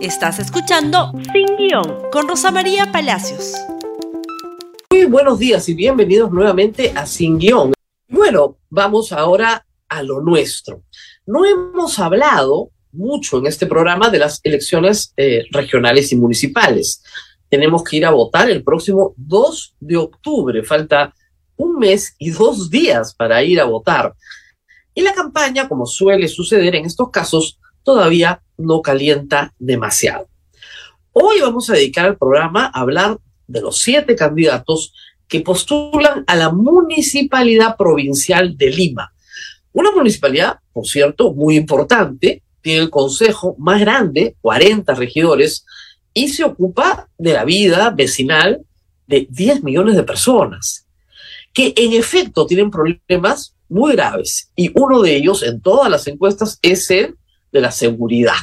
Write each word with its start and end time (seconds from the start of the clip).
Estás 0.00 0.38
escuchando 0.38 1.12
Sin 1.32 1.56
Guión 1.56 2.08
con 2.12 2.28
Rosa 2.28 2.52
María 2.52 2.92
Palacios. 2.92 3.54
Muy 4.90 5.06
buenos 5.06 5.40
días 5.40 5.68
y 5.68 5.74
bienvenidos 5.74 6.30
nuevamente 6.30 6.92
a 6.94 7.04
Sin 7.04 7.36
Guión. 7.36 7.72
Bueno, 8.08 8.58
vamos 8.70 9.10
ahora 9.10 9.66
a 9.88 10.02
lo 10.04 10.20
nuestro. 10.20 10.84
No 11.26 11.44
hemos 11.44 11.98
hablado 11.98 12.70
mucho 12.92 13.38
en 13.38 13.46
este 13.46 13.66
programa 13.66 14.08
de 14.08 14.20
las 14.20 14.40
elecciones 14.44 15.12
eh, 15.16 15.42
regionales 15.50 16.12
y 16.12 16.16
municipales. 16.16 17.02
Tenemos 17.48 17.82
que 17.82 17.96
ir 17.96 18.06
a 18.06 18.12
votar 18.12 18.48
el 18.48 18.62
próximo 18.62 19.14
2 19.16 19.74
de 19.80 19.96
octubre. 19.96 20.62
Falta 20.62 21.12
un 21.56 21.76
mes 21.76 22.14
y 22.18 22.30
dos 22.30 22.70
días 22.70 23.16
para 23.16 23.42
ir 23.42 23.60
a 23.60 23.64
votar. 23.64 24.14
Y 24.94 25.02
la 25.02 25.12
campaña, 25.12 25.68
como 25.68 25.86
suele 25.86 26.28
suceder 26.28 26.76
en 26.76 26.84
estos 26.84 27.10
casos, 27.10 27.58
todavía 27.82 28.42
no 28.58 28.82
calienta 28.82 29.54
demasiado. 29.58 30.28
Hoy 31.12 31.40
vamos 31.40 31.70
a 31.70 31.74
dedicar 31.74 32.06
el 32.06 32.18
programa 32.18 32.66
a 32.66 32.80
hablar 32.80 33.18
de 33.46 33.60
los 33.60 33.78
siete 33.78 34.14
candidatos 34.14 34.92
que 35.26 35.40
postulan 35.40 36.24
a 36.26 36.36
la 36.36 36.50
Municipalidad 36.50 37.76
Provincial 37.76 38.56
de 38.56 38.70
Lima. 38.70 39.12
Una 39.72 39.92
municipalidad, 39.92 40.58
por 40.72 40.86
cierto, 40.86 41.32
muy 41.32 41.56
importante, 41.56 42.42
tiene 42.60 42.80
el 42.80 42.90
consejo 42.90 43.54
más 43.58 43.80
grande, 43.80 44.36
40 44.40 44.94
regidores, 44.94 45.64
y 46.12 46.28
se 46.28 46.44
ocupa 46.44 47.08
de 47.16 47.32
la 47.32 47.44
vida 47.44 47.90
vecinal 47.90 48.62
de 49.06 49.26
10 49.30 49.62
millones 49.62 49.94
de 49.94 50.02
personas, 50.02 50.86
que 51.52 51.72
en 51.76 51.92
efecto 51.92 52.46
tienen 52.46 52.70
problemas 52.70 53.54
muy 53.68 53.92
graves. 53.92 54.50
Y 54.56 54.70
uno 54.74 55.00
de 55.00 55.16
ellos 55.16 55.42
en 55.42 55.60
todas 55.60 55.90
las 55.90 56.06
encuestas 56.06 56.58
es 56.62 56.90
el 56.90 57.16
de 57.52 57.60
la 57.60 57.70
seguridad. 57.70 58.36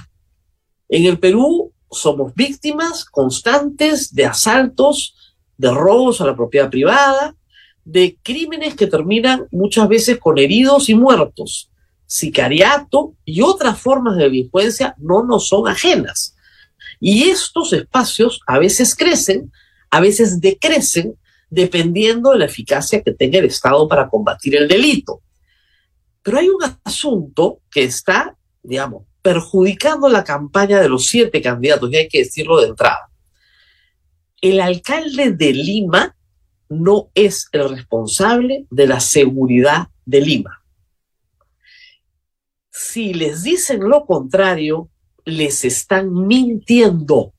En 0.90 1.06
el 1.06 1.20
Perú 1.20 1.74
somos 1.92 2.34
víctimas 2.36 3.06
constantes 3.06 4.14
de 4.14 4.26
asaltos, 4.26 5.36
de 5.58 5.72
robos 5.72 6.22
a 6.22 6.26
la 6.26 6.36
propiedad 6.36 6.70
privada, 6.70 7.36
de 7.84 8.18
crímenes 8.22 8.76
que 8.76 8.88
terminan 8.88 9.48
muchas 9.52 9.88
veces 9.88 10.20
con 10.20 10.38
heridos 10.38 10.90
y 10.90 10.96
muertos. 10.96 11.72
Sicariato 12.06 13.16
y 13.24 13.42
otras 13.42 13.80
formas 13.80 14.18
de 14.18 14.24
delincuencia 14.24 14.96
no 14.98 15.24
nos 15.24 15.48
son 15.48 15.68
ajenas. 15.68 16.36
Y 17.00 17.30
estos 17.30 17.74
espacios 17.74 18.42
a 18.48 18.60
veces 18.60 18.96
crecen, 18.96 19.52
a 19.90 20.00
veces 20.00 20.40
decrecen, 20.40 21.18
dependiendo 21.50 22.32
de 22.32 22.40
la 22.40 22.46
eficacia 22.46 23.02
que 23.02 23.12
tenga 23.12 23.40
el 23.40 23.46
Estado 23.46 23.88
para 23.88 24.10
combatir 24.10 24.56
el 24.56 24.68
delito. 24.68 25.22
Pero 26.22 26.40
hay 26.40 26.50
un 26.50 26.62
asunto 26.84 27.62
que 27.72 27.84
está, 27.84 28.36
digamos, 28.64 29.04
perjudicando 29.26 30.08
la 30.08 30.24
campaña 30.24 30.80
de 30.80 30.88
los 30.88 31.08
siete 31.08 31.42
candidatos, 31.42 31.92
y 31.92 31.96
hay 31.96 32.08
que 32.08 32.20
decirlo 32.20 32.62
de 32.62 32.68
entrada. 32.68 33.10
El 34.40 34.62
alcalde 34.62 35.32
de 35.32 35.52
Lima 35.52 36.16
no 36.70 37.10
es 37.16 37.48
el 37.52 37.70
responsable 37.70 38.68
de 38.70 38.86
la 38.86 39.00
seguridad 39.00 39.88
de 40.06 40.22
Lima. 40.22 40.64
Si 42.70 43.16
les 43.16 43.42
dicen 43.42 43.90
lo 43.90 44.06
contrario, 44.06 44.92
les 45.24 45.66
están 45.66 46.14
mintiendo. 46.14 47.34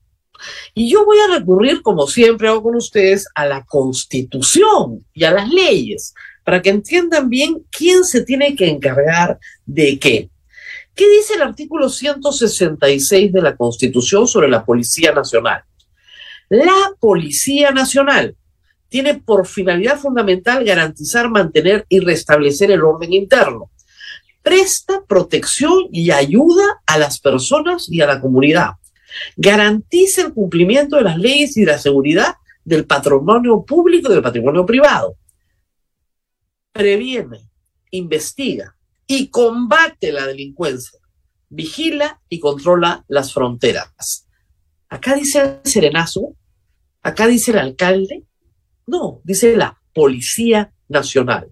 Y 0.73 0.91
yo 0.91 1.05
voy 1.05 1.19
a 1.19 1.39
recurrir, 1.39 1.81
como 1.81 2.05
siempre 2.05 2.49
hago 2.49 2.63
con 2.63 2.75
ustedes, 2.75 3.29
a 3.33 3.45
la 3.45 3.63
constitución 3.63 5.05
y 5.13 5.23
a 5.23 5.31
las 5.31 5.47
leyes, 5.47 6.13
para 6.43 6.61
que 6.61 6.69
entiendan 6.69 7.29
bien 7.29 7.65
quién 7.71 8.03
se 8.03 8.25
tiene 8.25 8.57
que 8.57 8.67
encargar 8.67 9.39
de 9.65 9.97
qué. 9.97 10.29
¿Qué 10.97 11.07
dice 11.07 11.35
el 11.35 11.43
artículo 11.43 11.89
166 11.89 13.31
de 13.31 13.41
la 13.43 13.55
Constitución 13.55 14.27
sobre 14.27 14.49
la 14.49 14.65
Policía 14.65 15.11
Nacional? 15.11 15.63
La 16.49 16.91
Policía 16.99 17.69
Nacional 17.69 18.35
tiene 18.89 19.13
por 19.13 19.45
finalidad 19.45 19.99
fundamental 19.99 20.65
garantizar, 20.65 21.29
mantener 21.29 21.85
y 21.87 21.99
restablecer 21.99 22.71
el 22.71 22.81
orden 22.81 23.13
interno. 23.13 23.69
Presta 24.41 25.03
protección 25.07 25.87
y 25.91 26.09
ayuda 26.09 26.81
a 26.87 26.97
las 26.97 27.19
personas 27.19 27.87
y 27.91 28.01
a 28.01 28.07
la 28.07 28.19
comunidad. 28.19 28.71
Garantiza 29.35 30.23
el 30.23 30.33
cumplimiento 30.33 30.95
de 30.95 31.03
las 31.03 31.19
leyes 31.19 31.57
y 31.57 31.65
la 31.65 31.77
seguridad 31.77 32.37
del 32.65 32.87
patrimonio 32.87 33.63
público 33.63 34.09
y 34.09 34.15
del 34.15 34.23
patrimonio 34.23 34.65
privado. 34.65 35.15
Previene, 36.71 37.47
investiga, 37.91 38.76
y 39.07 39.29
combate 39.29 40.11
la 40.11 40.27
delincuencia, 40.27 40.99
vigila 41.49 42.21
y 42.27 42.39
controla 42.39 43.05
las 43.07 43.33
fronteras. 43.33 44.27
Acá 44.89 45.15
dice 45.15 45.41
el 45.63 45.71
serenazo, 45.71 46.35
acá 47.01 47.25
dice 47.25 47.51
el 47.51 47.59
alcalde, 47.59 48.23
no, 48.85 49.21
dice 49.23 49.55
la 49.55 49.79
Policía 49.93 50.71
Nacional. 50.89 51.51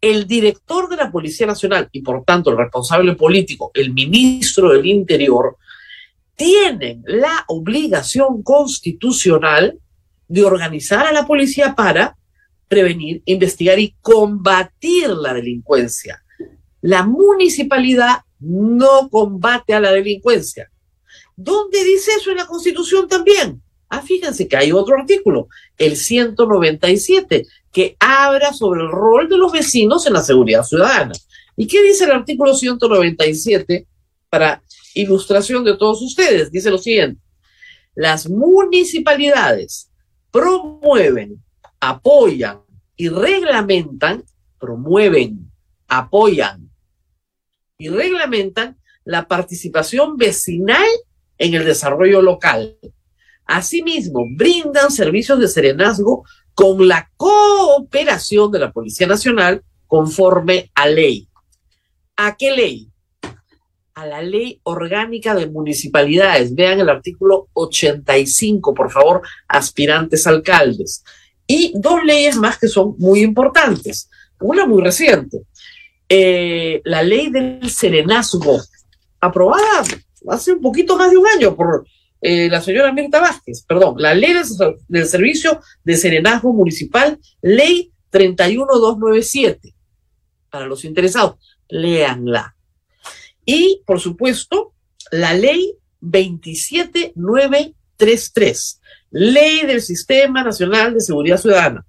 El 0.00 0.28
director 0.28 0.88
de 0.88 0.96
la 0.96 1.10
Policía 1.10 1.46
Nacional 1.46 1.88
y 1.90 2.02
por 2.02 2.24
tanto 2.24 2.50
el 2.50 2.56
responsable 2.56 3.16
político, 3.16 3.72
el 3.74 3.92
ministro 3.92 4.72
del 4.72 4.86
Interior, 4.86 5.56
tienen 6.36 7.02
la 7.04 7.44
obligación 7.48 8.44
constitucional 8.44 9.76
de 10.28 10.44
organizar 10.44 11.04
a 11.06 11.12
la 11.12 11.26
policía 11.26 11.74
para 11.74 12.16
prevenir, 12.68 13.22
investigar 13.24 13.78
y 13.80 13.96
combatir 14.00 15.08
la 15.08 15.34
delincuencia. 15.34 16.22
La 16.80 17.04
municipalidad 17.04 18.22
no 18.40 19.08
combate 19.10 19.74
a 19.74 19.80
la 19.80 19.92
delincuencia. 19.92 20.70
¿Dónde 21.36 21.84
dice 21.84 22.12
eso 22.18 22.30
en 22.30 22.36
la 22.36 22.46
Constitución 22.46 23.08
también? 23.08 23.62
Ah, 23.88 24.02
fíjense 24.02 24.46
que 24.46 24.56
hay 24.56 24.70
otro 24.72 24.96
artículo, 24.96 25.48
el 25.78 25.96
197, 25.96 27.46
que 27.72 27.96
habla 27.98 28.52
sobre 28.52 28.82
el 28.82 28.90
rol 28.90 29.28
de 29.28 29.38
los 29.38 29.52
vecinos 29.52 30.06
en 30.06 30.12
la 30.12 30.22
seguridad 30.22 30.62
ciudadana. 30.62 31.12
¿Y 31.56 31.66
qué 31.66 31.82
dice 31.82 32.04
el 32.04 32.12
artículo 32.12 32.54
197 32.54 33.86
para 34.28 34.62
ilustración 34.94 35.64
de 35.64 35.76
todos 35.76 36.02
ustedes? 36.02 36.50
Dice 36.50 36.70
lo 36.70 36.78
siguiente, 36.78 37.20
las 37.94 38.28
municipalidades 38.28 39.90
promueven, 40.30 41.42
apoyan 41.80 42.60
y 42.96 43.08
reglamentan, 43.08 44.22
promueven, 44.58 45.50
apoyan 45.88 46.67
y 47.78 47.88
reglamentan 47.88 48.76
la 49.04 49.28
participación 49.28 50.16
vecinal 50.16 50.86
en 51.38 51.54
el 51.54 51.64
desarrollo 51.64 52.20
local. 52.20 52.76
Asimismo, 53.46 54.24
brindan 54.36 54.90
servicios 54.90 55.38
de 55.38 55.48
serenazgo 55.48 56.24
con 56.54 56.86
la 56.88 57.08
cooperación 57.16 58.50
de 58.50 58.58
la 58.58 58.72
Policía 58.72 59.06
Nacional 59.06 59.62
conforme 59.86 60.70
a 60.74 60.88
ley. 60.88 61.28
¿A 62.16 62.36
qué 62.36 62.50
ley? 62.50 62.90
A 63.94 64.06
la 64.06 64.22
ley 64.22 64.60
orgánica 64.64 65.34
de 65.34 65.46
municipalidades. 65.46 66.54
Vean 66.54 66.80
el 66.80 66.88
artículo 66.88 67.48
85, 67.52 68.74
por 68.74 68.90
favor, 68.90 69.22
aspirantes 69.46 70.26
alcaldes. 70.26 71.04
Y 71.46 71.72
dos 71.76 72.04
leyes 72.04 72.36
más 72.36 72.58
que 72.58 72.68
son 72.68 72.96
muy 72.98 73.20
importantes. 73.20 74.10
Una 74.40 74.66
muy 74.66 74.82
reciente, 74.82 75.42
eh, 76.08 76.80
la 76.84 77.02
ley 77.02 77.30
del 77.30 77.70
serenazgo, 77.70 78.60
aprobada 79.20 79.84
hace 80.28 80.52
un 80.52 80.60
poquito 80.60 80.96
más 80.96 81.10
de 81.10 81.16
un 81.16 81.26
año 81.26 81.54
por 81.54 81.86
eh, 82.20 82.48
la 82.48 82.60
señora 82.60 82.92
Mirta 82.92 83.20
Vázquez, 83.20 83.62
perdón, 83.62 83.94
la 83.98 84.12
ley 84.14 84.34
del, 84.88 85.06
servicio 85.06 85.60
de 85.84 85.96
serenazgo 85.96 86.52
municipal, 86.52 87.20
ley 87.42 87.92
31297. 88.10 89.72
Para 90.50 90.66
los 90.66 90.84
interesados, 90.84 91.36
léanla. 91.68 92.56
Y, 93.44 93.82
por 93.86 94.00
supuesto, 94.00 94.72
la 95.12 95.32
ley 95.34 95.74
27933, 96.00 98.80
ley 99.10 99.66
del 99.66 99.82
Sistema 99.82 100.42
Nacional 100.42 100.94
de 100.94 101.00
Seguridad 101.00 101.38
Ciudadana, 101.38 101.86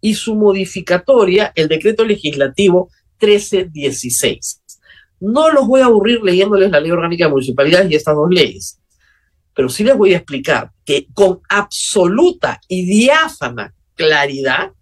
y 0.00 0.14
su 0.14 0.34
modificatoria, 0.34 1.52
el 1.54 1.68
decreto 1.68 2.04
legislativo 2.04 2.90
1316. 3.22 4.60
No 5.20 5.50
los 5.50 5.66
voy 5.66 5.80
a 5.80 5.86
aburrir 5.86 6.20
leyéndoles 6.22 6.70
la 6.70 6.80
ley 6.80 6.90
orgánica 6.90 7.24
de 7.24 7.30
municipalidades 7.30 7.90
y 7.90 7.94
estas 7.94 8.16
dos 8.16 8.28
leyes, 8.28 8.80
pero 9.54 9.68
sí 9.68 9.84
les 9.84 9.96
voy 9.96 10.14
a 10.14 10.18
explicar 10.18 10.70
que 10.84 11.06
con 11.14 11.40
absoluta 11.48 12.60
y 12.68 12.84
diáfana 12.84 13.72
claridad 13.94 14.72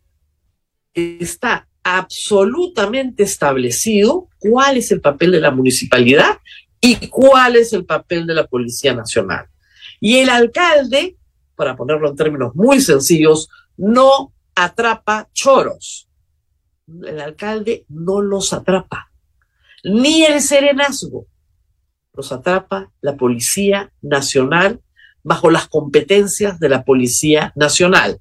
está 0.94 1.68
absolutamente 1.82 3.22
establecido 3.22 4.28
cuál 4.38 4.76
es 4.76 4.90
el 4.92 5.00
papel 5.00 5.32
de 5.32 5.40
la 5.40 5.50
municipalidad 5.50 6.38
y 6.80 7.08
cuál 7.08 7.56
es 7.56 7.72
el 7.72 7.84
papel 7.84 8.26
de 8.26 8.34
la 8.34 8.46
Policía 8.46 8.94
Nacional. 8.94 9.46
Y 10.00 10.16
el 10.16 10.30
alcalde, 10.30 11.16
para 11.54 11.76
ponerlo 11.76 12.08
en 12.08 12.16
términos 12.16 12.54
muy 12.54 12.80
sencillos, 12.80 13.48
no 13.76 14.32
atrapa 14.54 15.28
choros 15.34 16.09
el 17.06 17.20
alcalde 17.20 17.84
no 17.88 18.20
los 18.20 18.52
atrapa, 18.52 19.10
ni 19.84 20.24
el 20.24 20.40
serenazgo. 20.40 21.26
los 22.12 22.32
atrapa 22.32 22.90
la 23.00 23.16
Policía 23.16 23.92
Nacional 24.02 24.80
bajo 25.22 25.50
las 25.50 25.68
competencias 25.68 26.58
de 26.58 26.68
la 26.68 26.84
Policía 26.84 27.52
Nacional. 27.54 28.20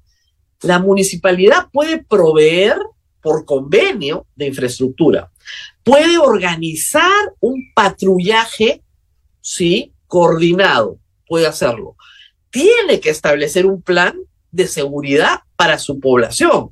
La 0.62 0.78
municipalidad 0.78 1.68
puede 1.72 2.04
proveer 2.04 2.76
por 3.20 3.44
convenio 3.44 4.26
de 4.36 4.46
infraestructura, 4.46 5.30
puede 5.82 6.18
organizar 6.18 7.34
un 7.40 7.72
patrullaje, 7.74 8.82
sí, 9.40 9.92
coordinado, 10.06 10.98
puede 11.26 11.46
hacerlo. 11.46 11.96
Tiene 12.50 13.00
que 13.00 13.10
establecer 13.10 13.66
un 13.66 13.82
plan 13.82 14.16
de 14.50 14.66
seguridad 14.66 15.40
para 15.56 15.78
su 15.78 16.00
población, 16.00 16.70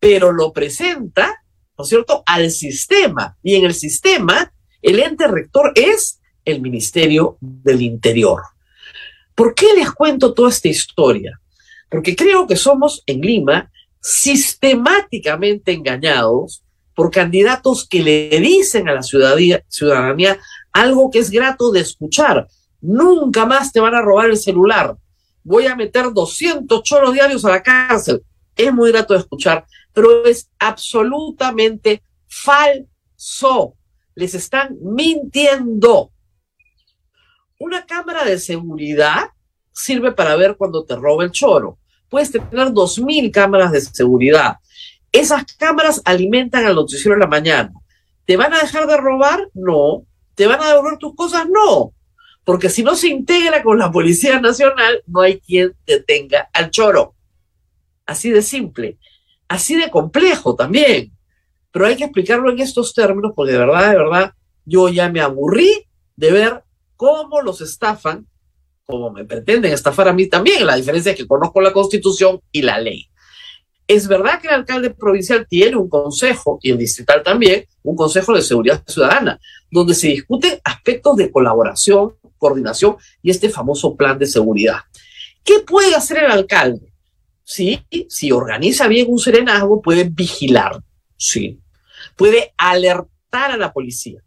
pero 0.00 0.32
lo 0.32 0.52
presenta, 0.52 1.42
¿no 1.76 1.84
es 1.84 1.88
cierto?, 1.88 2.22
al 2.26 2.50
sistema. 2.50 3.36
Y 3.42 3.56
en 3.56 3.64
el 3.64 3.74
sistema, 3.74 4.52
el 4.82 5.00
ente 5.00 5.26
rector 5.26 5.72
es 5.74 6.20
el 6.44 6.60
Ministerio 6.60 7.36
del 7.40 7.82
Interior. 7.82 8.42
¿Por 9.34 9.54
qué 9.54 9.66
les 9.76 9.90
cuento 9.92 10.34
toda 10.34 10.50
esta 10.50 10.68
historia? 10.68 11.40
Porque 11.88 12.16
creo 12.16 12.46
que 12.46 12.56
somos 12.56 13.02
en 13.06 13.20
Lima 13.20 13.70
sistemáticamente 14.00 15.72
engañados 15.72 16.62
por 16.94 17.10
candidatos 17.10 17.86
que 17.86 18.02
le 18.02 18.40
dicen 18.40 18.88
a 18.88 18.94
la 18.94 19.02
ciudadanía, 19.02 20.38
algo 20.72 21.10
que 21.10 21.20
es 21.20 21.30
grato 21.30 21.70
de 21.70 21.80
escuchar. 21.80 22.48
Nunca 22.80 23.46
más 23.46 23.72
te 23.72 23.78
van 23.78 23.94
a 23.94 24.02
robar 24.02 24.30
el 24.30 24.36
celular. 24.36 24.96
Voy 25.44 25.66
a 25.66 25.76
meter 25.76 26.12
200 26.12 26.82
choros 26.82 27.12
diarios 27.12 27.44
a 27.44 27.50
la 27.50 27.62
cárcel. 27.62 28.22
Es 28.56 28.72
muy 28.72 28.90
grato 28.90 29.14
de 29.14 29.20
escuchar, 29.20 29.64
pero 29.98 30.24
es 30.26 30.48
absolutamente 30.60 32.04
falso. 32.28 33.74
Les 34.14 34.32
están 34.32 34.76
mintiendo. 34.80 36.12
Una 37.58 37.84
cámara 37.84 38.24
de 38.24 38.38
seguridad 38.38 39.24
sirve 39.72 40.12
para 40.12 40.36
ver 40.36 40.56
cuando 40.56 40.84
te 40.84 40.94
roba 40.94 41.24
el 41.24 41.32
choro. 41.32 41.78
Puedes 42.08 42.30
tener 42.30 42.72
dos 42.72 43.00
mil 43.00 43.32
cámaras 43.32 43.72
de 43.72 43.80
seguridad. 43.80 44.58
Esas 45.10 45.44
cámaras 45.54 46.00
alimentan 46.04 46.64
al 46.64 46.76
noticiero 46.76 47.14
en 47.14 47.20
la 47.20 47.26
mañana. 47.26 47.72
¿Te 48.24 48.36
van 48.36 48.54
a 48.54 48.60
dejar 48.60 48.86
de 48.86 48.98
robar? 48.98 49.48
No. 49.52 50.04
¿Te 50.36 50.46
van 50.46 50.62
a 50.62 50.68
devolver 50.68 50.98
tus 50.98 51.16
cosas? 51.16 51.48
No. 51.48 51.92
Porque 52.44 52.68
si 52.68 52.84
no 52.84 52.94
se 52.94 53.08
integra 53.08 53.64
con 53.64 53.80
la 53.80 53.90
Policía 53.90 54.40
Nacional, 54.40 55.02
no 55.08 55.22
hay 55.22 55.40
quien 55.40 55.74
detenga 55.84 56.48
al 56.52 56.70
choro. 56.70 57.16
Así 58.06 58.30
de 58.30 58.42
simple. 58.42 58.96
Así 59.48 59.76
de 59.76 59.90
complejo 59.90 60.54
también. 60.54 61.12
Pero 61.70 61.86
hay 61.86 61.96
que 61.96 62.04
explicarlo 62.04 62.50
en 62.50 62.60
estos 62.60 62.94
términos 62.94 63.32
porque 63.34 63.52
de 63.52 63.58
verdad, 63.58 63.90
de 63.90 63.96
verdad, 63.96 64.32
yo 64.64 64.88
ya 64.88 65.08
me 65.08 65.20
aburrí 65.20 65.86
de 66.16 66.32
ver 66.32 66.64
cómo 66.96 67.40
los 67.40 67.60
estafan, 67.60 68.26
como 68.84 69.10
me 69.10 69.24
pretenden 69.24 69.72
estafar 69.72 70.08
a 70.08 70.12
mí 70.12 70.26
también. 70.26 70.66
La 70.66 70.76
diferencia 70.76 71.12
es 71.12 71.18
que 71.18 71.26
conozco 71.26 71.60
la 71.60 71.72
constitución 71.72 72.40
y 72.52 72.62
la 72.62 72.78
ley. 72.78 73.08
Es 73.86 74.06
verdad 74.06 74.40
que 74.40 74.48
el 74.48 74.54
alcalde 74.54 74.90
provincial 74.90 75.46
tiene 75.48 75.76
un 75.76 75.88
consejo, 75.88 76.58
y 76.62 76.70
el 76.70 76.76
distrital 76.76 77.22
también, 77.22 77.64
un 77.82 77.96
consejo 77.96 78.34
de 78.34 78.42
seguridad 78.42 78.82
ciudadana, 78.86 79.40
donde 79.70 79.94
se 79.94 80.08
discuten 80.08 80.60
aspectos 80.62 81.16
de 81.16 81.30
colaboración, 81.30 82.14
coordinación 82.36 82.96
y 83.22 83.30
este 83.30 83.48
famoso 83.48 83.96
plan 83.96 84.18
de 84.18 84.26
seguridad. 84.26 84.80
¿Qué 85.42 85.60
puede 85.60 85.94
hacer 85.94 86.18
el 86.24 86.30
alcalde? 86.30 86.87
Sí, 87.50 87.82
si 88.10 88.30
organiza 88.30 88.88
bien 88.88 89.06
un 89.08 89.18
serenazgo, 89.18 89.80
puede 89.80 90.04
vigilar, 90.04 90.82
sí. 91.16 91.58
Puede 92.14 92.52
alertar 92.58 93.52
a 93.52 93.56
la 93.56 93.72
policía, 93.72 94.22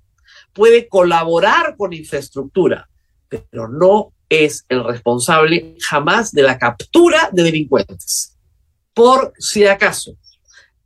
puede 0.54 0.88
colaborar 0.88 1.76
con 1.78 1.94
infraestructura, 1.94 2.90
pero 3.30 3.68
no 3.68 4.12
es 4.28 4.66
el 4.70 4.84
responsable 4.84 5.76
jamás 5.88 6.32
de 6.32 6.42
la 6.42 6.58
captura 6.58 7.30
de 7.32 7.44
delincuentes. 7.44 8.36
Por 8.92 9.34
si 9.38 9.68
acaso, 9.68 10.18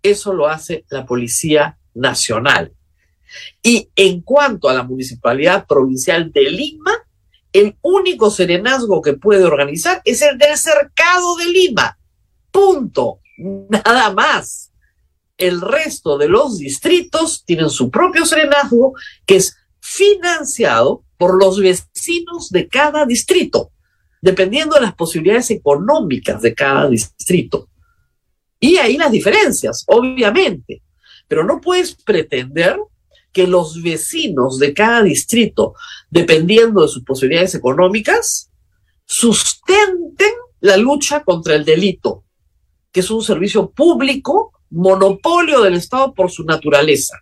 eso 0.04 0.34
lo 0.34 0.50
hace 0.50 0.84
la 0.90 1.06
Policía 1.06 1.78
Nacional. 1.94 2.74
Y 3.64 3.90
en 3.96 4.20
cuanto 4.20 4.68
a 4.68 4.74
la 4.74 4.84
Municipalidad 4.84 5.66
Provincial 5.66 6.34
de 6.34 6.52
Lima, 6.52 6.92
el 7.54 7.78
único 7.82 8.30
serenazgo 8.30 9.02
que 9.02 9.14
puede 9.14 9.46
organizar 9.46 10.02
es 10.04 10.22
el 10.22 10.38
del 10.38 10.58
Cercado 10.58 11.38
de 11.38 11.46
Lima. 11.46 11.98
Punto. 12.56 13.20
Nada 13.38 14.14
más 14.14 14.72
el 15.38 15.60
resto 15.60 16.18
de 16.18 16.30
los 16.30 16.58
distritos 16.58 17.44
tienen 17.44 17.70
su 17.70 17.92
propio 17.92 18.26
serenazgo 18.26 18.94
que 19.26 19.36
es 19.36 19.58
financiado 19.82 21.04
por 21.18 21.38
los 21.38 21.60
vecinos 21.60 22.50
de 22.52 22.70
cada 22.70 23.06
distrito, 23.06 23.74
dependiendo 24.22 24.76
de 24.76 24.84
las 24.84 24.96
posibilidades 24.96 25.52
económicas 25.52 26.42
de 26.42 26.56
cada 26.56 26.88
distrito. 26.88 27.68
Y 28.58 28.78
ahí 28.78 28.96
las 28.96 29.12
diferencias, 29.12 29.84
obviamente, 29.88 30.82
pero 31.28 31.44
no 31.44 31.60
puedes 31.60 31.94
pretender 31.94 32.80
que 33.34 33.48
los 33.48 33.84
vecinos 33.84 34.60
de 34.60 34.74
cada 34.74 35.04
distrito, 35.04 35.74
dependiendo 36.10 36.84
de 36.84 36.88
sus 36.88 37.04
posibilidades 37.04 37.54
económicas, 37.54 38.50
sustenten 39.06 40.32
la 40.62 40.78
lucha 40.78 41.22
contra 41.26 41.56
el 41.56 41.66
delito, 41.66 42.25
que 42.96 43.02
es 43.02 43.12
un 43.12 43.22
servicio 43.22 43.72
público 43.72 44.54
monopolio 44.70 45.60
del 45.60 45.74
Estado 45.74 46.14
por 46.14 46.32
su 46.32 46.46
naturaleza. 46.46 47.20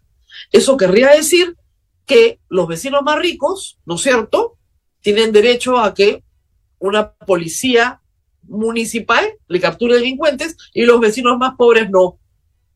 Eso 0.52 0.78
querría 0.78 1.10
decir 1.10 1.58
que 2.06 2.40
los 2.48 2.68
vecinos 2.68 3.02
más 3.02 3.18
ricos, 3.18 3.80
¿no 3.84 3.96
es 3.96 4.02
cierto?, 4.02 4.60
tienen 5.02 5.32
derecho 5.32 5.80
a 5.80 5.96
que 5.96 6.24
una 6.78 7.14
policía 7.14 8.00
municipal 8.44 9.26
le 9.48 9.60
capture 9.60 9.96
delincuentes 9.96 10.56
y 10.76 10.84
los 10.84 11.00
vecinos 11.00 11.40
más 11.40 11.56
pobres 11.58 11.90
no, 11.90 12.20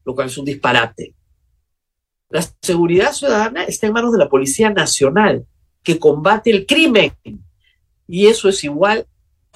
lo 0.03 0.15
cual 0.15 0.25
es 0.25 0.37
un 0.39 0.45
disparate. 0.45 1.13
La 2.29 2.43
seguridad 2.63 3.13
ciudadana 3.13 3.65
está 3.65 3.85
en 3.85 3.93
manos 3.93 4.11
de 4.11 4.17
la 4.17 4.27
Policía 4.27 4.71
Nacional, 4.71 5.45
que 5.83 5.99
combate 5.99 6.49
el 6.49 6.65
crimen. 6.65 7.13
Y 8.07 8.25
eso 8.25 8.49
es 8.49 8.63
igual 8.63 9.05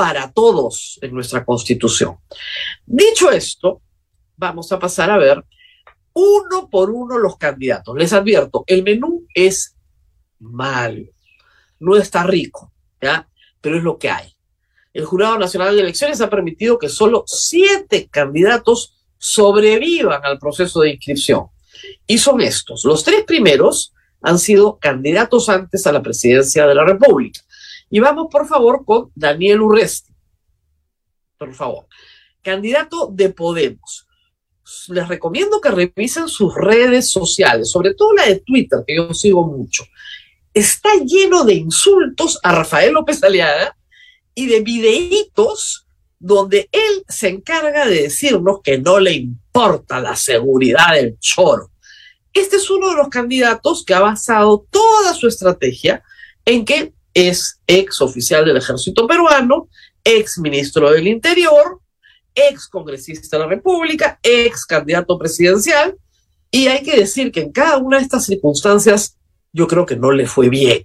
para 0.02 0.32
todos 0.32 0.98
en 1.04 1.14
nuestra 1.14 1.46
Constitución. 1.46 2.18
Dicho 2.88 3.30
esto, 3.30 3.84
vamos 4.36 4.72
a 4.72 4.80
pasar 4.80 5.12
a 5.12 5.18
ver 5.20 5.46
uno 6.14 6.68
por 6.72 6.90
uno 6.90 7.20
los 7.20 7.38
candidatos. 7.38 7.96
Les 7.96 8.12
advierto, 8.12 8.64
el 8.66 8.82
menú 8.82 9.28
es 9.36 9.76
malo, 10.40 11.06
no 11.80 11.96
está 11.98 12.24
rico, 12.24 12.74
¿ya? 13.00 13.30
Pero 13.62 13.78
es 13.78 13.84
lo 13.84 14.00
que 14.00 14.10
hay. 14.10 14.34
El 14.92 15.06
Jurado 15.06 15.38
Nacional 15.38 15.76
de 15.76 15.84
Elecciones 15.84 16.20
ha 16.20 16.32
permitido 16.32 16.80
que 16.80 16.90
solo 16.90 17.24
siete 17.28 18.10
candidatos 18.10 18.96
sobrevivan 19.20 20.26
al 20.26 20.40
proceso 20.40 20.82
de 20.82 20.94
inscripción. 20.94 21.46
Y 22.08 22.18
son 22.18 22.42
estos. 22.42 22.86
Los 22.86 23.04
tres 23.04 23.24
primeros 23.24 23.94
han 24.24 24.40
sido 24.40 24.80
candidatos 24.80 25.48
antes 25.48 25.86
a 25.86 25.92
la 25.92 26.02
presidencia 26.02 26.66
de 26.66 26.74
la 26.74 26.86
República. 26.86 27.42
Y 27.92 28.00
vamos, 28.00 28.28
por 28.32 28.48
favor, 28.48 28.84
con 28.84 29.12
Daniel 29.14 29.62
Urresti. 29.62 30.12
Por 31.38 31.54
favor. 31.54 31.86
Candidato 32.42 33.08
de 33.12 33.30
Podemos 33.30 34.08
les 34.90 35.08
recomiendo 35.08 35.60
que 35.60 35.70
revisen 35.70 36.28
sus 36.28 36.54
redes 36.56 37.10
sociales, 37.10 37.70
sobre 37.70 37.94
todo 37.94 38.14
la 38.14 38.26
de 38.26 38.40
Twitter, 38.40 38.80
que 38.86 38.96
yo 38.96 39.14
sigo 39.14 39.46
mucho. 39.46 39.84
Está 40.54 40.90
lleno 41.06 41.44
de 41.44 41.54
insultos 41.54 42.40
a 42.44 42.54
Rafael 42.54 42.94
López 42.94 43.24
Aliaga 43.24 43.76
y 44.34 44.48
de 44.48 44.62
videitos 44.62 45.88
donde 46.20 46.70
él 46.72 47.04
se 47.08 47.30
encarga 47.30 47.86
de 47.86 48.04
decirnos 48.04 48.60
que 48.64 48.78
no 48.78 49.00
le 49.00 49.14
importa 49.14 50.00
la 50.00 50.16
seguridad 50.16 50.94
del 50.94 51.18
choro. 51.20 51.72
Este 52.34 52.58
es 52.58 52.70
uno 52.70 52.90
de 52.90 52.96
los 52.96 53.10
candidatos 53.10 53.84
que 53.84 53.94
ha 53.94 54.00
basado 54.00 54.66
toda 54.70 55.14
su 55.14 55.28
estrategia 55.28 56.04
en 56.46 56.64
que 56.64 56.94
es 57.14 57.60
ex 57.68 58.02
oficial 58.02 58.46
del 58.46 58.58
ejército 58.58 59.08
peruano, 59.08 59.70
ex 60.04 60.38
ministro 60.38 60.92
del 60.92 61.08
Interior, 61.08 61.80
ex 62.34 62.68
congresista 62.68 63.38
de 63.38 63.44
la 63.44 63.50
República, 63.50 64.20
ex 64.24 64.66
candidato 64.66 65.18
presidencial, 65.18 65.96
y 66.50 66.68
hay 66.68 66.84
que 66.84 66.98
decir 66.98 67.32
que 67.32 67.42
en 67.42 67.52
cada 67.52 67.78
una 67.78 67.98
de 67.98 68.04
estas 68.04 68.26
circunstancias 68.26 69.18
yo 69.54 69.68
creo 69.68 69.86
que 69.86 69.96
no 69.96 70.12
le 70.12 70.28
fue 70.28 70.50
bien. 70.50 70.84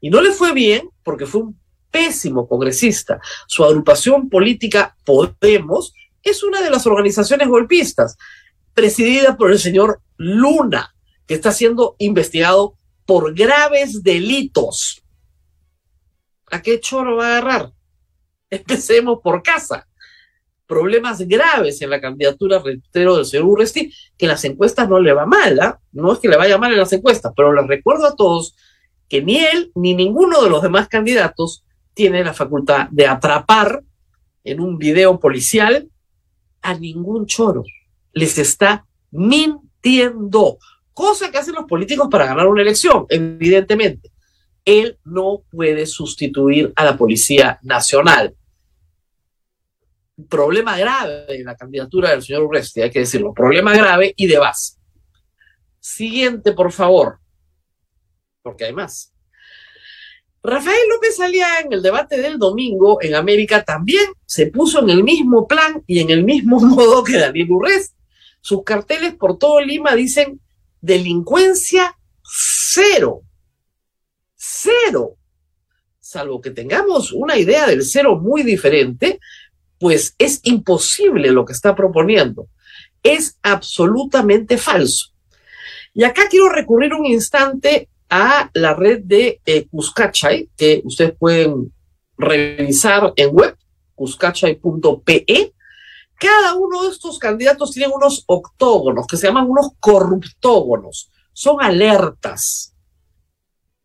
Y 0.00 0.10
no 0.10 0.20
le 0.20 0.32
fue 0.32 0.52
bien 0.52 0.88
porque 1.02 1.26
fue 1.26 1.42
un 1.42 1.60
pésimo 1.90 2.48
congresista. 2.48 3.20
Su 3.46 3.64
agrupación 3.64 4.28
política 4.28 4.96
Podemos 5.04 5.92
es 6.22 6.42
una 6.42 6.60
de 6.60 6.70
las 6.70 6.86
organizaciones 6.86 7.48
golpistas, 7.48 8.16
presidida 8.74 9.36
por 9.36 9.50
el 9.50 9.58
señor 9.58 10.00
Luna, 10.16 10.94
que 11.26 11.34
está 11.34 11.52
siendo 11.52 11.96
investigado 11.98 12.74
por 13.06 13.34
graves 13.34 14.02
delitos. 14.02 15.02
¿A 16.50 16.62
qué 16.62 16.80
choro 16.80 17.16
va 17.16 17.26
a 17.26 17.38
agarrar? 17.38 17.72
Empecemos 18.50 19.20
por 19.22 19.42
casa 19.42 19.86
problemas 20.66 21.20
graves 21.26 21.80
en 21.80 21.90
la 21.90 22.00
candidatura, 22.00 22.58
reitero, 22.58 23.16
del 23.16 23.24
señor 23.24 23.46
Urresti, 23.46 23.92
que 24.16 24.26
en 24.26 24.30
las 24.30 24.44
encuestas 24.44 24.88
no 24.88 24.98
le 25.00 25.12
va 25.12 25.26
mal, 25.26 25.58
¿ah? 25.60 25.80
no 25.92 26.12
es 26.12 26.18
que 26.18 26.28
le 26.28 26.36
vaya 26.36 26.58
mal 26.58 26.72
en 26.72 26.78
las 26.78 26.92
encuestas, 26.92 27.32
pero 27.36 27.52
les 27.52 27.66
recuerdo 27.66 28.06
a 28.06 28.16
todos 28.16 28.56
que 29.08 29.22
ni 29.22 29.38
él 29.38 29.70
ni 29.74 29.94
ninguno 29.94 30.42
de 30.42 30.50
los 30.50 30.62
demás 30.62 30.88
candidatos 30.88 31.64
tiene 31.94 32.24
la 32.24 32.34
facultad 32.34 32.88
de 32.90 33.06
atrapar 33.06 33.82
en 34.44 34.60
un 34.60 34.78
video 34.78 35.18
policial 35.18 35.88
a 36.62 36.74
ningún 36.74 37.26
choro. 37.26 37.62
Les 38.12 38.36
está 38.38 38.84
mintiendo, 39.12 40.58
cosa 40.92 41.30
que 41.30 41.38
hacen 41.38 41.54
los 41.54 41.66
políticos 41.66 42.08
para 42.10 42.26
ganar 42.26 42.48
una 42.48 42.62
elección, 42.62 43.06
evidentemente. 43.08 44.10
Él 44.66 44.98
no 45.04 45.44
puede 45.50 45.86
sustituir 45.86 46.72
a 46.76 46.84
la 46.84 46.98
Policía 46.98 47.58
Nacional. 47.62 48.36
Problema 50.28 50.76
grave 50.76 51.26
en 51.28 51.44
la 51.44 51.56
candidatura 51.56 52.10
del 52.10 52.22
señor 52.22 52.42
Urresti, 52.42 52.82
hay 52.82 52.90
que 52.90 52.98
decirlo, 52.98 53.32
problema 53.32 53.74
grave 53.74 54.12
y 54.16 54.26
de 54.26 54.38
base. 54.38 54.74
Siguiente, 55.78 56.52
por 56.52 56.72
favor, 56.72 57.20
porque 58.42 58.64
hay 58.64 58.72
más. 58.72 59.12
Rafael 60.42 60.88
López 60.90 61.16
salía 61.16 61.60
en 61.60 61.72
el 61.72 61.82
debate 61.82 62.18
del 62.18 62.38
domingo 62.38 62.98
en 63.02 63.14
América 63.16 63.64
también 63.64 64.04
se 64.24 64.46
puso 64.46 64.80
en 64.80 64.90
el 64.90 65.02
mismo 65.02 65.48
plan 65.48 65.82
y 65.88 66.00
en 66.00 66.10
el 66.10 66.24
mismo 66.24 66.60
modo 66.60 67.04
que 67.04 67.18
Daniel 67.18 67.50
Urrés. 67.50 67.94
Sus 68.40 68.62
carteles 68.64 69.14
por 69.14 69.38
todo 69.38 69.60
Lima 69.60 69.94
dicen 69.94 70.40
delincuencia 70.80 71.96
cero. 72.22 73.22
Cero. 74.66 75.16
Salvo 76.00 76.40
que 76.40 76.50
tengamos 76.50 77.12
una 77.12 77.36
idea 77.36 77.66
del 77.66 77.84
cero 77.84 78.16
muy 78.16 78.42
diferente, 78.42 79.18
pues 79.78 80.14
es 80.18 80.40
imposible 80.44 81.30
lo 81.30 81.44
que 81.44 81.52
está 81.52 81.74
proponiendo. 81.74 82.48
Es 83.02 83.38
absolutamente 83.42 84.58
falso. 84.58 85.08
Y 85.94 86.04
acá 86.04 86.28
quiero 86.28 86.48
recurrir 86.48 86.94
un 86.94 87.06
instante 87.06 87.88
a 88.08 88.50
la 88.54 88.74
red 88.74 89.00
de 89.02 89.40
eh, 89.44 89.66
Cuscachay, 89.68 90.50
que 90.56 90.80
ustedes 90.84 91.14
pueden 91.18 91.72
revisar 92.16 93.12
en 93.16 93.34
web, 93.34 93.56
cuscachay.pe. 93.94 95.54
Cada 96.18 96.54
uno 96.54 96.84
de 96.84 96.90
estos 96.90 97.18
candidatos 97.18 97.72
tiene 97.72 97.92
unos 97.92 98.24
octógonos 98.26 99.06
que 99.06 99.16
se 99.16 99.26
llaman 99.26 99.50
unos 99.50 99.70
corruptógonos. 99.80 101.10
Son 101.32 101.56
alertas. 101.60 102.75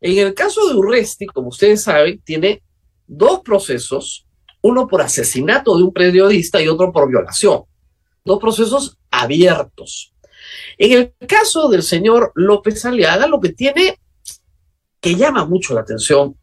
En 0.02 0.18
el 0.18 0.34
caso 0.34 0.68
de 0.68 0.74
Urresti, 0.74 1.28
como 1.28 1.50
ustedes 1.50 1.84
saben, 1.84 2.20
tiene 2.24 2.64
dos 3.06 3.42
procesos, 3.42 4.26
uno 4.62 4.88
por 4.88 5.02
asesinato 5.02 5.78
de 5.78 5.84
un 5.84 5.94
periodista 5.94 6.62
y 6.62 6.68
otro 6.68 6.92
por 6.92 7.08
violación. 7.08 7.64
Dos 8.26 8.40
procesos 8.40 8.98
abiertos. 9.12 10.14
En 10.78 10.92
el 10.92 11.28
caso 11.28 11.70
del 11.70 11.84
señor 11.84 12.32
López 12.34 12.84
Aliaga, 12.84 13.28
lo 13.28 13.40
que 13.40 13.50
tiene 13.50 14.00
que 15.00 15.16
llama 15.16 15.46
mucho 15.46 15.74
la 15.74 15.82
atención 15.82 16.36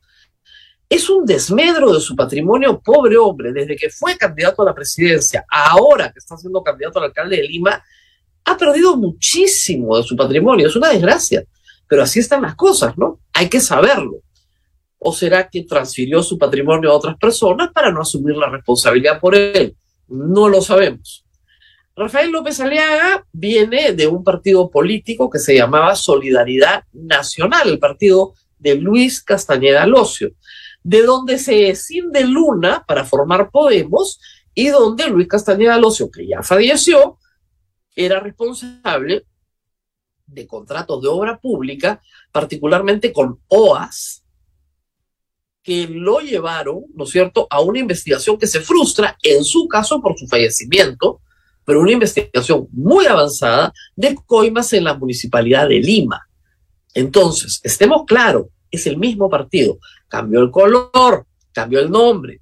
es 0.89 1.11
un 1.11 1.27
desmedro 1.27 1.93
de 1.93 2.01
su 2.01 2.17
patrimonio, 2.17 2.81
pobre 2.81 3.17
hombre, 3.19 3.53
desde 3.53 3.77
que 3.77 3.91
fue 3.91 4.17
candidato 4.17 4.63
a 4.63 4.67
la 4.67 4.75
presidencia, 4.75 5.45
ahora 5.49 6.11
que 6.11 6.19
está 6.19 6.37
siendo 6.37 6.63
candidato 6.63 6.99
al 6.99 7.07
alcalde 7.07 7.37
de 7.37 7.43
Lima, 7.43 7.83
ha 8.45 8.57
perdido 8.57 8.97
muchísimo 8.97 9.99
de 9.99 10.05
su 10.05 10.17
patrimonio, 10.17 10.67
es 10.67 10.77
una 10.77 10.89
desgracia, 10.89 11.45
pero 11.89 12.03
así 12.03 12.21
están 12.21 12.43
las 12.43 12.55
cosas, 12.55 12.97
¿no? 12.97 13.21
Hay 13.33 13.49
que 13.49 13.61
saberlo. 13.61 14.19
¿O 14.99 15.13
será 15.13 15.49
que 15.49 15.63
transfirió 15.63 16.23
su 16.23 16.39
patrimonio 16.39 16.91
a 16.91 16.97
otras 16.97 17.17
personas 17.17 17.71
para 17.73 17.91
no 17.91 18.03
asumir 18.03 18.37
la 18.37 18.51
responsabilidad 18.51 19.21
por 19.21 19.35
él? 19.35 19.77
No 20.09 20.49
lo 20.49 20.61
sabemos. 20.61 21.25
Rafael 21.97 22.31
López 22.31 22.61
Aliaga 22.61 23.25
viene 23.33 23.93
de 23.93 24.07
un 24.07 24.23
partido 24.23 24.71
político 24.71 25.29
que 25.29 25.39
se 25.39 25.57
llamaba 25.57 25.97
Solidaridad 25.97 26.85
Nacional, 26.93 27.69
el 27.69 27.79
partido 27.79 28.35
de 28.59 28.77
Luis 28.77 29.23
Castañeda 29.23 29.87
Locio, 29.87 30.33
de 30.83 31.03
donde 31.03 31.39
se 31.39 31.71
escinde 31.71 32.25
Luna 32.25 32.85
para 32.87 33.05
formar 33.05 33.51
Podemos 33.51 34.21
y 34.55 34.69
donde 34.69 35.09
Luis 35.09 35.27
Castañeda 35.27 35.79
Locio, 35.79 36.11
que 36.11 36.27
ya 36.27 36.43
falleció, 36.43 37.19
era 37.97 38.21
responsable 38.21 39.27
de 40.29 40.47
contratos 40.47 41.03
de 41.03 41.09
obra 41.09 41.39
pública, 41.39 42.01
particularmente 42.31 43.13
con 43.13 43.41
OAS, 43.49 44.23
que 45.63 45.87
lo 45.89 46.21
llevaron, 46.21 46.85
¿no 46.95 47.05
es 47.05 47.11
cierto?, 47.11 47.47
a 47.51 47.61
una 47.61 47.81
investigación 47.81 48.39
que 48.39 48.47
se 48.47 48.61
frustra, 48.61 49.17
en 49.23 49.45
su 49.45 49.69
caso 49.69 50.01
por 50.01 50.19
su 50.19 50.27
fallecimiento, 50.27 51.21
pero 51.65 51.81
una 51.81 51.93
investigación 51.93 52.69
muy 52.73 53.07
avanzada 53.07 53.73
de 53.95 54.15
coimas 54.27 54.73
en 54.73 54.85
la 54.85 54.95
municipalidad 54.95 55.69
de 55.69 55.81
Lima. 55.81 56.27
Entonces, 56.95 57.61
estemos 57.63 58.05
claros, 58.07 58.47
es 58.71 58.87
el 58.87 58.97
mismo 58.97 59.29
partido. 59.29 59.79
Cambió 60.09 60.41
el 60.41 60.51
color, 60.51 61.27
cambió 61.53 61.81
el 61.81 61.91
nombre. 61.91 62.41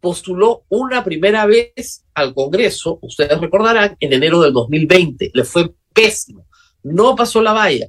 Postuló 0.00 0.64
una 0.70 1.04
primera 1.04 1.44
vez 1.44 2.04
al 2.14 2.34
Congreso, 2.34 2.98
ustedes 3.02 3.38
recordarán, 3.40 3.96
en 4.00 4.12
enero 4.12 4.40
del 4.40 4.52
2020. 4.52 5.30
Le 5.34 5.44
fue 5.44 5.74
pésimo. 5.92 6.46
No 6.82 7.14
pasó 7.16 7.42
la 7.42 7.52
valla. 7.52 7.88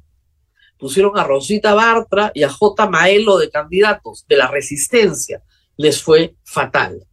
Pusieron 0.78 1.18
a 1.18 1.24
Rosita 1.24 1.74
Bartra 1.74 2.32
y 2.34 2.44
a 2.44 2.50
J. 2.50 2.90
Maelo 2.90 3.38
de 3.38 3.50
candidatos 3.50 4.26
de 4.28 4.38
la 4.38 4.48
resistencia. 4.48 5.42
Les 5.78 6.02
fue 6.02 6.36
fatal. 6.44 7.06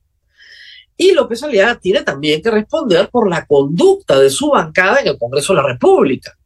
Y 0.96 1.12
López 1.12 1.42
Aliaga 1.42 1.78
tiene 1.78 2.02
también 2.02 2.42
que 2.42 2.50
responder 2.50 3.08
por 3.08 3.30
la 3.30 3.46
conducta 3.46 4.18
de 4.18 4.28
su 4.28 4.50
bancada 4.50 5.00
en 5.00 5.08
el 5.08 5.18
Congreso 5.18 5.54
de 5.54 5.62
la 5.62 5.68
República. 5.68 6.36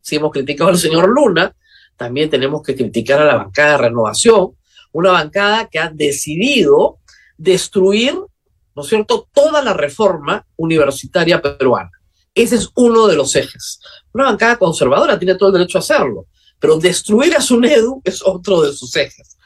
Si 0.00 0.16
hemos 0.16 0.32
criticado 0.32 0.70
al 0.70 0.78
señor 0.78 1.08
Luna, 1.08 1.54
también 1.96 2.28
tenemos 2.28 2.62
que 2.64 2.74
criticar 2.74 3.22
a 3.22 3.24
la 3.24 3.36
bancada 3.36 3.72
de 3.72 3.78
renovación, 3.78 4.56
una 4.90 5.12
bancada 5.12 5.68
que 5.68 5.78
ha 5.78 5.88
decidido 5.88 6.98
destruir, 7.38 8.14
¿no 8.74 8.82
es 8.82 8.88
cierto?, 8.88 9.28
toda 9.32 9.62
la 9.62 9.72
reforma 9.72 10.44
universitaria 10.56 11.40
peruana. 11.40 11.92
Ese 12.34 12.56
es 12.56 12.70
uno 12.74 13.06
de 13.06 13.16
los 13.16 13.36
ejes. 13.36 13.80
Una 14.12 14.24
bancada 14.24 14.56
conservadora 14.56 15.18
tiene 15.18 15.34
todo 15.34 15.50
el 15.50 15.54
derecho 15.54 15.78
a 15.78 15.80
hacerlo, 15.80 16.26
pero 16.58 16.78
destruir 16.78 17.36
a 17.36 17.40
SUNEDU 17.40 18.00
es 18.04 18.22
otro 18.24 18.62
de 18.62 18.72
sus 18.72 18.96
ejes. 18.96 19.36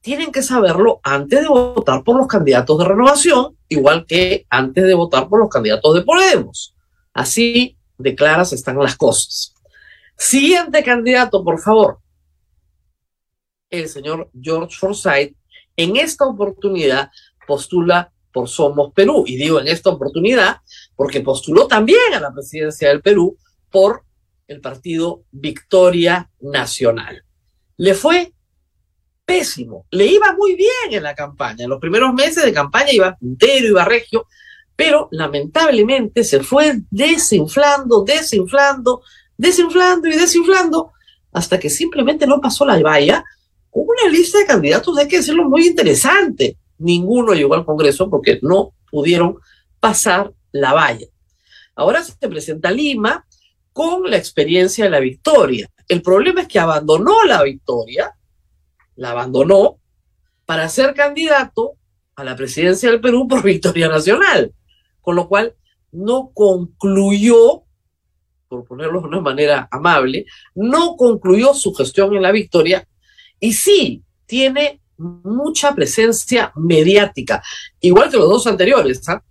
Tienen 0.00 0.30
que 0.30 0.42
saberlo 0.42 1.00
antes 1.02 1.40
de 1.40 1.48
votar 1.48 2.04
por 2.04 2.16
los 2.16 2.26
candidatos 2.26 2.78
de 2.78 2.84
renovación, 2.84 3.56
igual 3.68 4.06
que 4.06 4.46
antes 4.48 4.84
de 4.84 4.94
votar 4.94 5.28
por 5.28 5.40
los 5.40 5.48
candidatos 5.48 5.94
de 5.94 6.02
Podemos. 6.02 6.74
Así 7.12 7.76
de 7.96 8.14
claras 8.14 8.52
están 8.52 8.78
las 8.78 8.96
cosas. 8.96 9.54
Siguiente 10.16 10.82
candidato, 10.84 11.42
por 11.44 11.60
favor. 11.60 11.98
El 13.70 13.88
señor 13.88 14.30
George 14.40 14.76
Forsyth, 14.78 15.36
en 15.76 15.96
esta 15.96 16.26
oportunidad 16.26 17.10
postula 17.46 18.12
por 18.32 18.48
Somos 18.48 18.92
Perú. 18.92 19.24
Y 19.26 19.36
digo 19.36 19.60
en 19.60 19.68
esta 19.68 19.90
oportunidad 19.90 20.60
porque 20.98 21.20
postuló 21.20 21.68
también 21.68 22.12
a 22.12 22.18
la 22.18 22.32
presidencia 22.32 22.88
del 22.88 23.02
Perú 23.02 23.38
por 23.70 24.02
el 24.48 24.60
partido 24.60 25.22
Victoria 25.30 26.28
Nacional. 26.40 27.22
Le 27.76 27.94
fue 27.94 28.32
pésimo. 29.24 29.86
Le 29.92 30.06
iba 30.06 30.34
muy 30.36 30.56
bien 30.56 30.90
en 30.90 31.04
la 31.04 31.14
campaña. 31.14 31.62
En 31.62 31.70
los 31.70 31.78
primeros 31.78 32.12
meses 32.14 32.44
de 32.44 32.52
campaña 32.52 32.90
iba 32.92 33.16
puntero, 33.16 33.68
iba 33.68 33.84
regio, 33.84 34.26
pero 34.74 35.06
lamentablemente 35.12 36.24
se 36.24 36.40
fue 36.42 36.80
desinflando, 36.90 38.02
desinflando, 38.02 39.02
desinflando 39.36 40.08
y 40.08 40.16
desinflando 40.16 40.90
hasta 41.30 41.60
que 41.60 41.70
simplemente 41.70 42.26
no 42.26 42.40
pasó 42.40 42.66
la 42.66 42.82
valla 42.82 43.24
con 43.70 43.84
una 43.84 44.10
lista 44.10 44.40
de 44.40 44.46
candidatos, 44.46 44.98
hay 44.98 45.06
que 45.06 45.18
decirlo, 45.18 45.48
muy 45.48 45.64
interesante. 45.64 46.56
Ninguno 46.78 47.34
llegó 47.34 47.54
al 47.54 47.64
Congreso 47.64 48.10
porque 48.10 48.40
no 48.42 48.72
pudieron 48.90 49.36
pasar 49.78 50.32
la 50.60 50.72
valla. 50.72 51.06
Ahora 51.74 52.02
se 52.02 52.28
presenta 52.28 52.70
Lima 52.70 53.24
con 53.72 54.10
la 54.10 54.16
experiencia 54.16 54.84
de 54.84 54.90
la 54.90 55.00
victoria. 55.00 55.70
El 55.86 56.02
problema 56.02 56.42
es 56.42 56.48
que 56.48 56.58
abandonó 56.58 57.24
la 57.24 57.42
victoria, 57.42 58.12
la 58.96 59.10
abandonó 59.10 59.78
para 60.44 60.68
ser 60.68 60.94
candidato 60.94 61.74
a 62.16 62.24
la 62.24 62.34
presidencia 62.34 62.90
del 62.90 63.00
Perú 63.00 63.28
por 63.28 63.42
Victoria 63.44 63.88
Nacional, 63.88 64.52
con 65.00 65.14
lo 65.14 65.28
cual 65.28 65.54
no 65.92 66.30
concluyó 66.34 67.62
por 68.48 68.64
ponerlo 68.64 69.00
de 69.00 69.08
una 69.08 69.20
manera 69.20 69.68
amable, 69.70 70.26
no 70.54 70.96
concluyó 70.96 71.54
su 71.54 71.72
gestión 71.74 72.16
en 72.16 72.22
la 72.22 72.32
victoria 72.32 72.88
y 73.38 73.52
sí 73.52 74.02
tiene 74.26 74.80
mucha 74.96 75.74
presencia 75.74 76.52
mediática, 76.56 77.42
igual 77.80 78.10
que 78.10 78.16
los 78.16 78.28
dos 78.28 78.46
anteriores. 78.46 79.08
¿ah? 79.08 79.22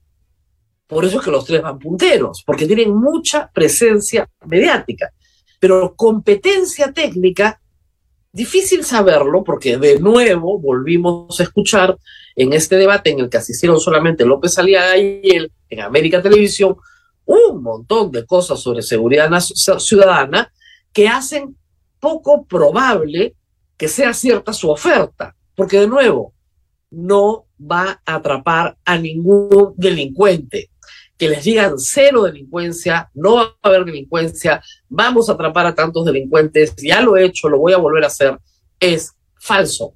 Por 0.87 1.03
eso 1.03 1.19
es 1.19 1.25
que 1.25 1.31
los 1.31 1.45
tres 1.45 1.61
van 1.61 1.77
punteros, 1.77 2.43
porque 2.45 2.65
tienen 2.65 2.95
mucha 2.95 3.51
presencia 3.53 4.29
mediática. 4.45 5.11
Pero 5.59 5.95
competencia 5.95 6.93
técnica, 6.93 7.59
difícil 8.31 8.85
saberlo, 8.85 9.43
porque 9.43 9.77
de 9.77 9.99
nuevo 9.99 10.59
volvimos 10.59 11.39
a 11.39 11.43
escuchar 11.43 11.97
en 12.35 12.53
este 12.53 12.77
debate 12.77 13.09
en 13.09 13.19
el 13.19 13.29
que 13.29 13.37
asistieron 13.37 13.79
solamente 13.79 14.25
López 14.25 14.57
Aliaga 14.57 14.97
y 14.97 15.21
él 15.23 15.51
en 15.69 15.81
América 15.81 16.21
Televisión, 16.21 16.77
un 17.25 17.61
montón 17.61 18.11
de 18.11 18.25
cosas 18.25 18.59
sobre 18.61 18.81
seguridad 18.81 19.29
ciudadana 19.39 20.51
que 20.93 21.09
hacen 21.09 21.57
poco 21.99 22.45
probable 22.45 23.35
que 23.75 23.87
sea 23.87 24.13
cierta 24.13 24.53
su 24.53 24.69
oferta, 24.69 25.35
porque 25.55 25.79
de 25.79 25.87
nuevo, 25.87 26.33
no 26.89 27.47
va 27.59 28.01
a 28.05 28.15
atrapar 28.15 28.77
a 28.85 28.97
ningún 28.97 29.73
delincuente. 29.77 30.69
Que 31.17 31.29
les 31.29 31.43
digan 31.43 31.79
cero 31.79 32.23
delincuencia, 32.23 33.09
no 33.15 33.35
va 33.35 33.55
a 33.61 33.67
haber 33.67 33.85
delincuencia, 33.85 34.61
vamos 34.87 35.29
a 35.29 35.33
atrapar 35.33 35.65
a 35.65 35.75
tantos 35.75 36.05
delincuentes, 36.05 36.75
ya 36.77 37.01
lo 37.01 37.17
he 37.17 37.25
hecho, 37.25 37.49
lo 37.49 37.57
voy 37.57 37.73
a 37.73 37.77
volver 37.77 38.03
a 38.03 38.07
hacer, 38.07 38.37
es 38.79 39.13
falso. 39.39 39.95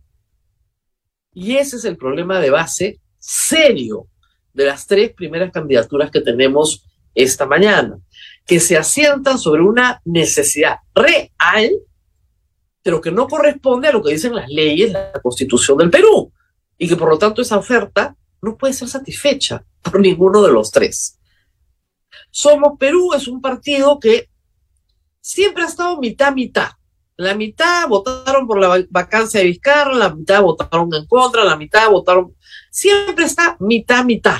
Y 1.34 1.58
ese 1.58 1.78
es 1.78 1.86
el 1.86 1.96
problema 1.96 2.40
de 2.40 2.50
base 2.50 3.00
serio 3.20 4.08
de 4.54 4.66
las 4.66 4.88
tres 4.88 5.14
primeras 5.14 5.52
candidaturas 5.52 6.10
que 6.10 6.22
tenemos 6.22 6.86
esta 7.14 7.46
mañana, 7.46 8.00
que 8.46 8.60
se 8.60 8.76
asientan 8.76 9.38
sobre 9.38 9.62
una 9.62 10.02
necesidad 10.04 10.78
real, 10.96 11.72
pero 12.82 13.00
que 13.00 13.12
no 13.12 13.28
corresponde 13.28 13.90
a 13.90 13.92
lo 13.92 14.02
que 14.02 14.14
dicen 14.14 14.36
las 14.36 14.50
leyes, 14.50 14.92
la 14.92 15.14
constitución 15.22 15.78
del 15.78 15.92
Perú 15.92 16.34
y 16.82 16.88
que 16.88 16.96
por 16.96 17.10
lo 17.10 17.20
tanto 17.20 17.44
esa 17.44 17.60
oferta 17.60 18.18
no 18.42 18.58
puede 18.58 18.74
ser 18.74 18.88
satisfecha 18.88 19.64
por 19.84 20.00
ninguno 20.02 20.42
de 20.42 20.52
los 20.52 20.72
tres. 20.72 21.20
Somos 22.32 22.80
Perú 22.80 23.14
es 23.14 23.28
un 23.28 23.40
partido 23.40 24.00
que 24.00 24.32
siempre 25.20 25.64
ha 25.64 25.68
estado 25.68 26.00
mitad-mitad. 26.00 26.72
La 27.18 27.36
mitad 27.36 27.88
votaron 27.88 28.48
por 28.48 28.60
la 28.60 28.84
vacancia 28.90 29.42
de 29.42 29.46
Vizcarra, 29.46 29.94
la 29.94 30.16
mitad 30.16 30.42
votaron 30.42 30.92
en 30.96 31.06
contra, 31.06 31.44
la 31.44 31.56
mitad 31.56 31.88
votaron... 31.92 32.36
Siempre 32.72 33.26
está 33.26 33.58
mitad-mitad. 33.60 34.40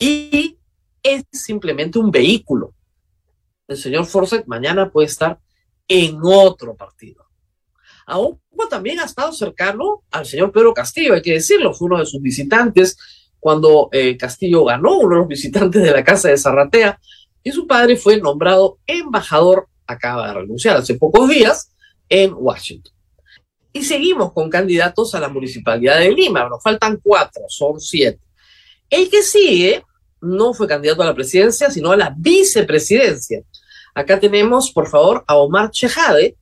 Y 0.00 0.58
es 1.00 1.22
simplemente 1.30 2.00
un 2.00 2.10
vehículo. 2.10 2.74
El 3.68 3.76
señor 3.76 4.04
Forsyth 4.04 4.46
mañana 4.46 4.90
puede 4.90 5.06
estar 5.06 5.38
en 5.86 6.18
otro 6.24 6.74
partido. 6.74 7.27
Aún 8.08 8.40
también 8.70 9.00
ha 9.00 9.04
estado 9.04 9.32
cercano 9.32 10.02
al 10.10 10.24
señor 10.24 10.50
Pedro 10.50 10.72
Castillo, 10.72 11.12
hay 11.12 11.20
que 11.20 11.34
decirlo, 11.34 11.74
fue 11.74 11.86
uno 11.86 11.98
de 11.98 12.06
sus 12.06 12.22
visitantes 12.22 12.96
cuando 13.38 13.90
eh, 13.92 14.16
Castillo 14.16 14.64
ganó, 14.64 14.98
uno 14.98 15.16
de 15.16 15.20
los 15.20 15.28
visitantes 15.28 15.82
de 15.82 15.90
la 15.90 16.02
Casa 16.02 16.28
de 16.28 16.38
Zarratea, 16.38 16.98
y 17.42 17.52
su 17.52 17.66
padre 17.66 17.96
fue 17.96 18.18
nombrado 18.18 18.78
embajador, 18.86 19.68
acaba 19.86 20.28
de 20.28 20.34
renunciar 20.40 20.78
hace 20.78 20.94
pocos 20.94 21.28
días, 21.28 21.70
en 22.08 22.32
Washington. 22.34 22.94
Y 23.74 23.84
seguimos 23.84 24.32
con 24.32 24.48
candidatos 24.48 25.14
a 25.14 25.20
la 25.20 25.28
municipalidad 25.28 25.98
de 25.98 26.10
Lima, 26.10 26.48
nos 26.48 26.62
faltan 26.62 26.98
cuatro, 27.02 27.42
son 27.48 27.78
siete. 27.78 28.20
El 28.88 29.10
que 29.10 29.22
sigue 29.22 29.84
no 30.22 30.54
fue 30.54 30.66
candidato 30.66 31.02
a 31.02 31.06
la 31.06 31.14
presidencia, 31.14 31.70
sino 31.70 31.92
a 31.92 31.96
la 31.96 32.14
vicepresidencia. 32.16 33.42
Acá 33.94 34.18
tenemos, 34.18 34.72
por 34.72 34.88
favor, 34.88 35.24
a 35.26 35.36
Omar 35.36 35.70
Chejade, 35.70 36.36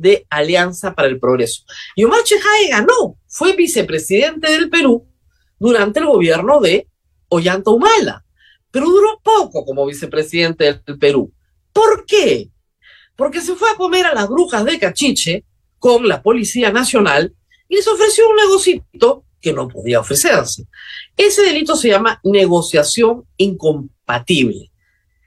de 0.00 0.26
Alianza 0.30 0.94
para 0.94 1.08
el 1.08 1.20
Progreso. 1.20 1.64
Y 1.94 2.04
Omar 2.04 2.24
Chejade 2.24 2.68
ganó, 2.68 3.18
fue 3.28 3.54
vicepresidente 3.54 4.50
del 4.50 4.70
Perú 4.70 5.06
durante 5.58 6.00
el 6.00 6.06
gobierno 6.06 6.60
de 6.60 6.88
Ollanta 7.28 7.70
Humala, 7.70 8.24
pero 8.70 8.86
duró 8.86 9.20
poco 9.22 9.64
como 9.64 9.86
vicepresidente 9.86 10.64
del 10.64 10.98
Perú. 10.98 11.32
¿Por 11.72 12.04
qué? 12.06 12.50
Porque 13.14 13.40
se 13.40 13.54
fue 13.54 13.70
a 13.70 13.76
comer 13.76 14.06
a 14.06 14.14
las 14.14 14.28
brujas 14.28 14.64
de 14.64 14.78
Cachiche 14.78 15.44
con 15.78 16.08
la 16.08 16.22
Policía 16.22 16.72
Nacional 16.72 17.34
y 17.68 17.76
les 17.76 17.86
ofreció 17.86 18.28
un 18.28 18.36
negocito 18.36 19.24
que 19.40 19.52
no 19.52 19.68
podía 19.68 20.00
ofrecerse. 20.00 20.66
Ese 21.16 21.42
delito 21.42 21.76
se 21.76 21.88
llama 21.88 22.20
negociación 22.24 23.24
incompatible. 23.36 24.70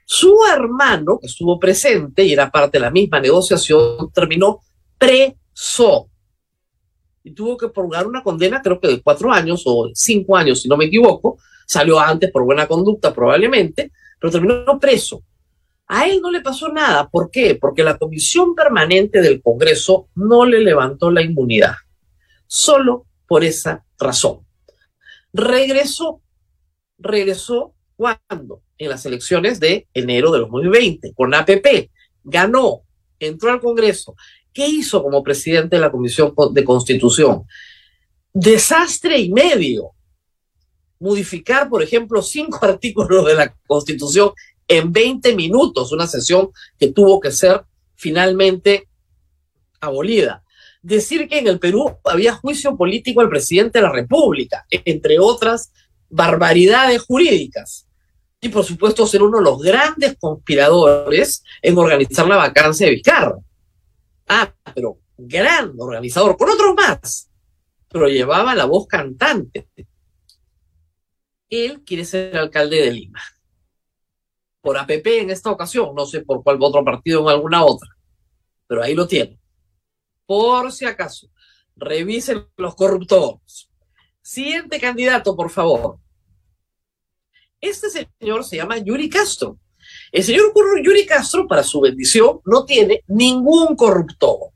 Su 0.04 0.36
hermano, 0.52 1.18
que 1.18 1.26
estuvo 1.26 1.58
presente 1.58 2.24
y 2.24 2.32
era 2.32 2.50
parte 2.50 2.78
de 2.78 2.82
la 2.82 2.90
misma 2.90 3.20
negociación, 3.20 4.10
terminó 4.12 4.60
preso. 4.98 6.10
Y 7.22 7.32
tuvo 7.32 7.56
que 7.56 7.68
purgar 7.68 8.06
una 8.06 8.22
condena, 8.22 8.60
creo 8.60 8.78
que 8.78 8.88
de 8.88 9.02
cuatro 9.02 9.32
años 9.32 9.62
o 9.64 9.90
cinco 9.94 10.36
años, 10.36 10.60
si 10.60 10.68
no 10.68 10.76
me 10.76 10.84
equivoco. 10.86 11.38
Salió 11.66 11.98
antes 11.98 12.30
por 12.30 12.44
buena 12.44 12.66
conducta, 12.66 13.14
probablemente, 13.14 13.92
pero 14.20 14.30
terminó 14.30 14.78
preso. 14.78 15.22
A 15.86 16.06
él 16.06 16.20
no 16.20 16.30
le 16.30 16.40
pasó 16.40 16.68
nada. 16.68 17.08
¿Por 17.08 17.30
qué? 17.30 17.56
Porque 17.60 17.82
la 17.82 17.96
comisión 17.96 18.54
permanente 18.54 19.20
del 19.20 19.42
Congreso 19.42 20.08
no 20.14 20.44
le 20.44 20.60
levantó 20.60 21.10
la 21.10 21.22
inmunidad. 21.22 21.74
Solo 22.46 23.06
por 23.26 23.44
esa 23.44 23.84
razón. 23.98 24.46
Regresó. 25.32 26.20
Regresó 26.98 27.74
cuando? 27.96 28.63
En 28.78 28.88
las 28.88 29.06
elecciones 29.06 29.60
de 29.60 29.86
enero 29.94 30.32
de 30.32 30.40
2020, 30.40 31.12
con 31.14 31.34
APP. 31.34 31.90
Ganó, 32.24 32.82
entró 33.18 33.50
al 33.50 33.60
Congreso. 33.60 34.14
¿Qué 34.52 34.66
hizo 34.66 35.02
como 35.02 35.22
presidente 35.22 35.76
de 35.76 35.82
la 35.82 35.90
Comisión 35.90 36.34
de 36.52 36.64
Constitución? 36.64 37.44
Desastre 38.32 39.18
y 39.18 39.32
medio. 39.32 39.90
Modificar, 41.00 41.68
por 41.68 41.82
ejemplo, 41.82 42.22
cinco 42.22 42.58
artículos 42.62 43.26
de 43.26 43.34
la 43.34 43.54
Constitución 43.66 44.32
en 44.66 44.92
20 44.92 45.34
minutos, 45.34 45.92
una 45.92 46.06
sesión 46.06 46.50
que 46.78 46.92
tuvo 46.92 47.20
que 47.20 47.30
ser 47.30 47.64
finalmente 47.96 48.88
abolida. 49.80 50.42
Decir 50.82 51.28
que 51.28 51.38
en 51.38 51.48
el 51.48 51.58
Perú 51.58 51.96
había 52.04 52.34
juicio 52.34 52.76
político 52.76 53.20
al 53.20 53.28
presidente 53.28 53.78
de 53.78 53.84
la 53.84 53.92
República, 53.92 54.66
entre 54.70 55.18
otras 55.18 55.72
barbaridades 56.10 57.02
jurídicas. 57.02 57.86
Y 58.44 58.50
por 58.50 58.62
supuesto 58.62 59.06
ser 59.06 59.22
uno 59.22 59.38
de 59.38 59.44
los 59.44 59.58
grandes 59.58 60.18
conspiradores 60.20 61.42
en 61.62 61.78
organizar 61.78 62.28
la 62.28 62.36
vacancia 62.36 62.86
de 62.86 62.92
Vizcarra. 62.92 63.38
Ah, 64.28 64.52
pero 64.74 64.98
gran 65.16 65.72
organizador, 65.78 66.36
con 66.36 66.50
otros 66.50 66.74
más, 66.74 67.30
pero 67.88 68.06
llevaba 68.06 68.54
la 68.54 68.66
voz 68.66 68.86
cantante. 68.86 69.66
Él 71.48 71.82
quiere 71.86 72.04
ser 72.04 72.36
alcalde 72.36 72.82
de 72.82 72.90
Lima. 72.92 73.22
Por 74.60 74.76
APP 74.76 75.06
en 75.06 75.30
esta 75.30 75.50
ocasión, 75.50 75.94
no 75.94 76.04
sé 76.04 76.20
por 76.20 76.42
cuál 76.42 76.58
otro 76.60 76.84
partido 76.84 77.22
en 77.22 77.28
alguna 77.28 77.64
otra, 77.64 77.96
pero 78.66 78.82
ahí 78.82 78.94
lo 78.94 79.06
tiene. 79.06 79.40
Por 80.26 80.70
si 80.70 80.84
acaso, 80.84 81.30
revisen 81.76 82.46
los 82.58 82.74
corruptores. 82.74 83.70
Siguiente 84.20 84.78
candidato, 84.78 85.34
por 85.34 85.48
favor. 85.48 85.98
Este 87.64 87.88
señor 87.88 88.44
se 88.44 88.56
llama 88.56 88.76
Yuri 88.76 89.08
Castro. 89.08 89.58
El 90.12 90.22
señor 90.22 90.52
Yuri 90.84 91.06
Castro, 91.06 91.48
para 91.48 91.62
su 91.62 91.80
bendición, 91.80 92.40
no 92.44 92.66
tiene 92.66 93.02
ningún 93.06 93.74
corruptor, 93.74 94.50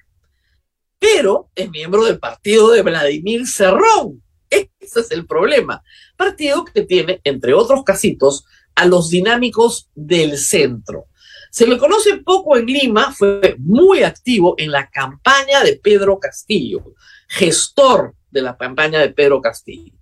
pero 0.98 1.48
es 1.54 1.70
miembro 1.70 2.04
del 2.04 2.18
partido 2.18 2.70
de 2.70 2.82
Vladimir 2.82 3.46
Cerrón. 3.46 4.22
Ese 4.50 5.00
es 5.00 5.10
el 5.10 5.26
problema. 5.26 5.82
Partido 6.18 6.66
que 6.66 6.82
tiene, 6.82 7.22
entre 7.24 7.54
otros 7.54 7.82
casitos, 7.82 8.44
a 8.74 8.84
los 8.84 9.08
dinámicos 9.08 9.88
del 9.94 10.36
centro. 10.36 11.06
Se 11.50 11.66
le 11.66 11.78
conoce 11.78 12.18
poco 12.18 12.58
en 12.58 12.66
Lima, 12.66 13.14
fue 13.14 13.56
muy 13.58 14.02
activo 14.02 14.54
en 14.58 14.70
la 14.70 14.90
campaña 14.90 15.64
de 15.64 15.76
Pedro 15.76 16.18
Castillo, 16.18 16.92
gestor 17.26 18.14
de 18.30 18.42
la 18.42 18.54
campaña 18.58 19.00
de 19.00 19.08
Pedro 19.08 19.40
Castillo. 19.40 19.97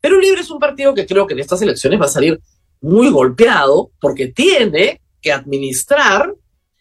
Perú 0.00 0.20
Libre 0.20 0.40
es 0.40 0.50
un 0.50 0.58
partido 0.58 0.94
que 0.94 1.06
creo 1.06 1.26
que 1.26 1.34
en 1.34 1.40
estas 1.40 1.60
elecciones 1.62 2.00
va 2.00 2.06
a 2.06 2.08
salir 2.08 2.40
muy 2.80 3.10
golpeado 3.10 3.90
porque 4.00 4.28
tiene 4.28 5.00
que 5.20 5.32
administrar 5.32 6.34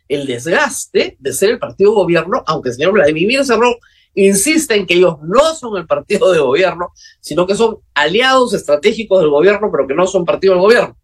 el 0.08 0.26
desgaste 0.26 1.18
de 1.20 1.34
ser 1.34 1.52
el 1.52 1.60
partido 1.60 1.94
gobierno, 1.94 2.44
aunque 2.46 2.70
el 2.70 2.76
señor 2.76 2.94
Vladimir 2.94 3.44
Cerrón 3.44 3.76
insiste 4.14 4.76
en 4.76 4.86
que 4.86 4.96
ellos 4.96 5.18
no 5.24 5.54
son 5.56 5.78
el 5.78 5.86
partido 5.86 6.32
de 6.32 6.40
gobierno, 6.40 6.92
sino 7.20 7.46
que 7.46 7.56
son 7.56 7.78
aliados 7.94 8.54
estratégicos 8.54 9.20
del 9.20 9.30
gobierno, 9.30 9.70
pero 9.72 9.88
que 9.88 9.94
no 9.94 10.08
son 10.08 10.26
partido 10.26 10.54
del 10.54 10.62
gobierno. 10.62 10.98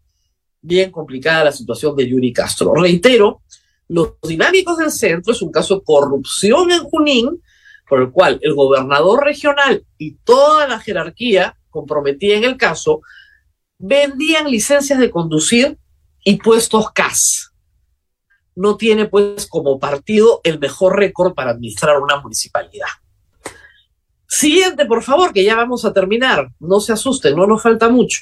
Bien 0.62 0.92
complicada 0.92 1.46
la 1.46 1.52
situación 1.52 1.96
de 1.96 2.08
Yuri 2.08 2.32
Castro. 2.32 2.74
Reitero, 2.74 3.42
los 3.90 4.14
dinámicos 4.24 4.78
del 4.78 4.92
centro 4.92 5.34
es 5.34 5.42
un 5.42 5.52
caso 5.52 5.76
de 5.76 5.84
corrupción 5.84 6.72
en 6.72 6.84
Junín, 6.84 7.42
por 7.88 8.02
el 8.02 8.12
cual 8.12 8.40
el 8.42 8.54
gobernador 8.54 9.24
regional 9.24 9.86
y 9.98 10.16
toda 10.24 10.68
la 10.68 10.80
jerarquía 10.80 11.56
comprometida 11.74 12.36
en 12.36 12.46
el 12.46 12.56
caso 12.56 13.02
vendían 13.78 14.50
licencias 14.50 14.98
de 14.98 15.12
conducir 15.12 15.78
y 16.24 16.38
puestos 16.38 16.92
CAS. 16.92 17.52
No 18.56 18.78
tiene 18.78 19.08
pues 19.08 19.46
como 19.48 19.80
partido 19.80 20.40
el 20.44 20.60
mejor 20.60 20.98
récord 20.98 21.34
para 21.34 21.52
administrar 21.52 22.00
una 22.00 22.22
municipalidad. 22.22 22.88
Siguiente, 24.28 24.86
por 24.86 25.04
favor, 25.04 25.34
que 25.34 25.44
ya 25.44 25.56
vamos 25.56 25.84
a 25.84 25.94
terminar. 25.94 26.50
No 26.60 26.80
se 26.80 26.94
asusten, 26.94 27.36
no 27.36 27.46
nos 27.46 27.62
falta 27.62 27.90
mucho. 27.90 28.22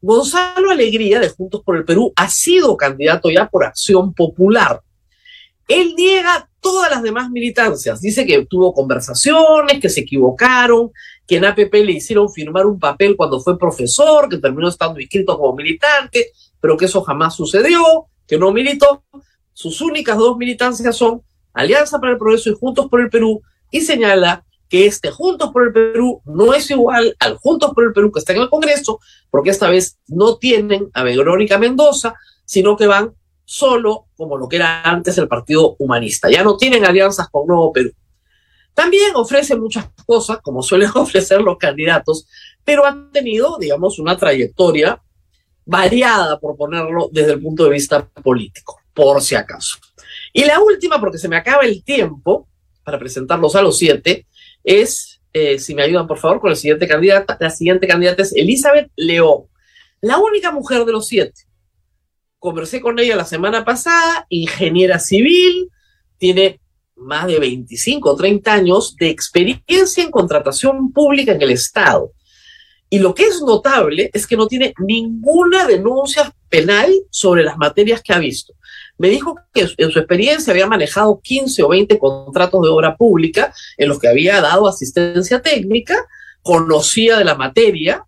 Gonzalo 0.00 0.70
Alegría, 0.70 1.20
de 1.20 1.28
Juntos 1.28 1.62
por 1.62 1.76
el 1.76 1.84
Perú, 1.84 2.12
ha 2.16 2.28
sido 2.28 2.76
candidato 2.76 3.30
ya 3.30 3.48
por 3.48 3.64
acción 3.64 4.14
popular. 4.14 4.80
Él 5.68 5.94
niega 5.96 6.48
todas 6.60 6.90
las 6.90 7.02
demás 7.02 7.30
militancias. 7.30 8.00
Dice 8.00 8.24
que 8.24 8.46
tuvo 8.46 8.72
conversaciones, 8.72 9.80
que 9.80 9.88
se 9.88 10.00
equivocaron, 10.00 10.92
que 11.26 11.36
en 11.36 11.44
APP 11.44 11.72
le 11.74 11.92
hicieron 11.92 12.30
firmar 12.30 12.66
un 12.66 12.78
papel 12.78 13.16
cuando 13.16 13.40
fue 13.40 13.58
profesor, 13.58 14.28
que 14.28 14.38
terminó 14.38 14.68
estando 14.68 15.00
inscrito 15.00 15.36
como 15.38 15.54
militante, 15.54 16.32
pero 16.60 16.76
que 16.76 16.84
eso 16.84 17.02
jamás 17.02 17.34
sucedió, 17.34 18.06
que 18.26 18.38
no 18.38 18.52
militó. 18.52 19.02
Sus 19.52 19.80
únicas 19.80 20.16
dos 20.18 20.36
militancias 20.36 20.96
son 20.96 21.22
Alianza 21.52 21.98
para 21.98 22.12
el 22.12 22.18
Progreso 22.18 22.50
y 22.50 22.54
Juntos 22.54 22.86
por 22.88 23.00
el 23.00 23.08
Perú 23.08 23.42
y 23.70 23.80
señala 23.80 24.44
que 24.68 24.86
este 24.86 25.10
Juntos 25.10 25.50
por 25.52 25.66
el 25.66 25.72
Perú 25.72 26.20
no 26.24 26.52
es 26.52 26.70
igual 26.70 27.16
al 27.18 27.36
Juntos 27.36 27.72
por 27.74 27.84
el 27.84 27.92
Perú 27.92 28.12
que 28.12 28.20
está 28.20 28.32
en 28.32 28.42
el 28.42 28.50
Congreso, 28.50 29.00
porque 29.30 29.50
esta 29.50 29.68
vez 29.68 29.98
no 30.06 30.36
tienen 30.36 30.90
a 30.92 31.02
Verónica 31.02 31.58
Mendoza, 31.58 32.14
sino 32.44 32.76
que 32.76 32.86
van 32.86 33.14
solo 33.44 34.06
como 34.16 34.36
lo 34.36 34.48
que 34.48 34.56
era 34.56 34.82
antes 34.82 35.16
el 35.18 35.28
Partido 35.28 35.76
Humanista. 35.78 36.28
Ya 36.30 36.42
no 36.42 36.56
tienen 36.56 36.84
alianzas 36.84 37.28
con 37.30 37.46
Nuevo 37.46 37.72
Perú. 37.72 37.92
También 38.76 39.16
ofrece 39.16 39.56
muchas 39.56 39.88
cosas, 40.04 40.38
como 40.42 40.62
suelen 40.62 40.90
ofrecer 40.94 41.40
los 41.40 41.56
candidatos, 41.56 42.28
pero 42.62 42.84
han 42.84 43.10
tenido, 43.10 43.56
digamos, 43.58 43.98
una 43.98 44.18
trayectoria 44.18 45.00
variada, 45.64 46.38
por 46.38 46.58
ponerlo 46.58 47.08
desde 47.10 47.32
el 47.32 47.40
punto 47.40 47.64
de 47.64 47.70
vista 47.70 48.06
político, 48.06 48.78
por 48.92 49.22
si 49.22 49.34
acaso. 49.34 49.78
Y 50.30 50.44
la 50.44 50.60
última, 50.60 51.00
porque 51.00 51.16
se 51.16 51.26
me 51.26 51.36
acaba 51.36 51.62
el 51.62 51.82
tiempo 51.82 52.48
para 52.84 52.98
presentarlos 52.98 53.56
a 53.56 53.62
los 53.62 53.78
siete, 53.78 54.26
es, 54.62 55.22
eh, 55.32 55.58
si 55.58 55.74
me 55.74 55.82
ayudan 55.82 56.06
por 56.06 56.18
favor, 56.18 56.38
con 56.38 56.50
la 56.50 56.56
siguiente 56.56 56.86
candidata. 56.86 57.38
La 57.40 57.48
siguiente 57.50 57.88
candidata 57.88 58.22
es 58.22 58.36
Elizabeth 58.36 58.90
León, 58.94 59.44
la 60.02 60.18
única 60.18 60.52
mujer 60.52 60.84
de 60.84 60.92
los 60.92 61.06
siete. 61.06 61.44
Conversé 62.38 62.82
con 62.82 62.98
ella 62.98 63.16
la 63.16 63.24
semana 63.24 63.64
pasada, 63.64 64.26
ingeniera 64.28 64.98
civil, 64.98 65.70
tiene 66.18 66.60
más 66.96 67.26
de 67.26 67.38
25 67.38 68.10
o 68.10 68.16
30 68.16 68.52
años 68.52 68.96
de 68.96 69.08
experiencia 69.08 70.02
en 70.02 70.10
contratación 70.10 70.92
pública 70.92 71.32
en 71.32 71.42
el 71.42 71.50
Estado. 71.50 72.12
Y 72.88 72.98
lo 72.98 73.14
que 73.14 73.24
es 73.24 73.42
notable 73.42 74.10
es 74.12 74.26
que 74.26 74.36
no 74.36 74.46
tiene 74.46 74.72
ninguna 74.78 75.66
denuncia 75.66 76.32
penal 76.48 76.92
sobre 77.10 77.42
las 77.42 77.58
materias 77.58 78.00
que 78.02 78.12
ha 78.12 78.18
visto. 78.18 78.54
Me 78.98 79.08
dijo 79.08 79.36
que 79.52 79.68
en 79.76 79.90
su 79.90 79.98
experiencia 79.98 80.52
había 80.52 80.66
manejado 80.66 81.20
15 81.20 81.62
o 81.62 81.68
20 81.68 81.98
contratos 81.98 82.62
de 82.62 82.68
obra 82.68 82.96
pública 82.96 83.52
en 83.76 83.88
los 83.88 83.98
que 83.98 84.08
había 84.08 84.40
dado 84.40 84.68
asistencia 84.68 85.42
técnica, 85.42 85.96
conocía 86.42 87.18
de 87.18 87.24
la 87.24 87.34
materia 87.34 88.06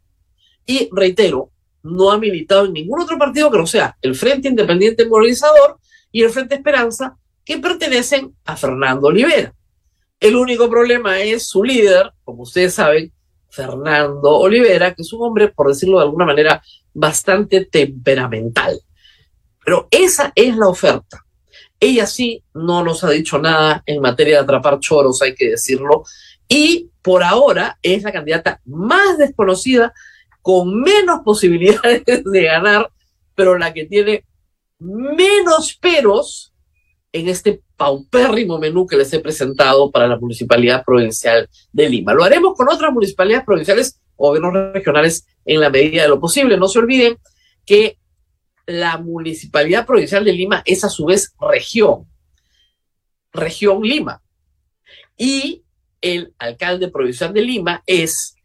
y, 0.64 0.88
reitero, 0.92 1.51
no 1.83 2.11
ha 2.11 2.18
militado 2.18 2.66
en 2.66 2.72
ningún 2.72 3.01
otro 3.01 3.18
partido 3.18 3.51
que 3.51 3.59
no 3.59 3.66
sea 3.66 3.96
el 4.01 4.14
Frente 4.14 4.48
Independiente 4.48 5.07
Movilizador 5.07 5.79
y 6.12 6.22
el 6.22 6.31
Frente 6.31 6.55
Esperanza, 6.55 7.16
que 7.48 7.56
pertenecen 7.56 8.37
a 8.44 8.56
Fernando 8.56 9.06
Olivera. 9.06 9.54
El 10.20 10.37
único 10.37 10.68
problema 10.68 11.18
es 11.18 11.48
su 11.48 11.64
líder, 11.64 12.12
como 12.22 12.42
ustedes 12.42 12.74
saben, 12.74 13.11
Fernando 13.48 14.37
Olivera, 14.37 14.94
que 14.94 15.00
es 15.00 15.11
un 15.14 15.22
hombre, 15.22 15.48
por 15.48 15.68
decirlo 15.68 15.96
de 15.96 16.04
alguna 16.04 16.26
manera, 16.26 16.62
bastante 16.92 17.64
temperamental. 17.64 18.78
Pero 19.64 19.88
esa 19.90 20.30
es 20.34 20.54
la 20.58 20.68
oferta. 20.68 21.24
Ella 21.80 22.04
sí 22.04 22.44
no 22.52 22.84
nos 22.84 23.02
ha 23.02 23.08
dicho 23.08 23.38
nada 23.38 23.82
en 23.87 24.02
materia 24.02 24.34
de 24.34 24.42
atrapar 24.42 24.78
choros, 24.78 25.22
hay 25.22 25.34
que 25.34 25.52
decirlo, 25.52 26.04
y 26.46 26.90
por 27.00 27.22
ahora 27.22 27.78
es 27.80 28.02
la 28.02 28.12
candidata 28.12 28.61
más 28.66 29.16
desconocida, 29.16 29.94
con 30.42 30.82
menos 30.82 31.20
posibilidades 31.24 32.02
de 32.04 32.42
ganar, 32.42 32.90
pero 33.34 33.56
la 33.56 33.72
que 33.72 33.87
tiene 33.87 34.26
menos 34.80 35.78
peros 35.80 36.47
en 37.12 37.28
este 37.28 37.62
paupérrimo 37.76 38.58
menú 38.58 38.86
que 38.86 38.96
les 38.96 39.12
he 39.12 39.20
presentado 39.20 39.90
para 39.90 40.08
la 40.08 40.18
Municipalidad 40.18 40.84
Provincial 40.84 41.48
de 41.72 41.88
Lima. 41.88 42.12
Lo 42.12 42.24
haremos 42.24 42.54
con 42.54 42.68
otras 42.68 42.92
municipalidades 42.92 43.46
provinciales 43.46 44.00
o 44.16 44.28
gobiernos 44.28 44.74
regionales 44.74 45.26
en 45.44 45.60
la 45.60 45.70
medida 45.70 46.02
de 46.02 46.08
lo 46.08 46.20
posible. 46.20 46.56
No 46.56 46.68
se 46.68 46.78
olviden 46.78 47.16
que 47.64 47.98
la 48.66 48.98
Municipalidad 48.98 49.86
Provincial 49.86 50.24
de 50.24 50.32
Lima 50.32 50.62
es 50.66 50.84
a 50.84 50.90
su 50.90 51.06
vez 51.06 51.34
región, 51.40 52.06
región 53.32 53.82
Lima. 53.82 54.22
Y 55.16 55.64
el 56.00 56.34
alcalde 56.38 56.88
provincial 56.88 57.32
de 57.32 57.42
Lima 57.42 57.82
es 57.86 58.36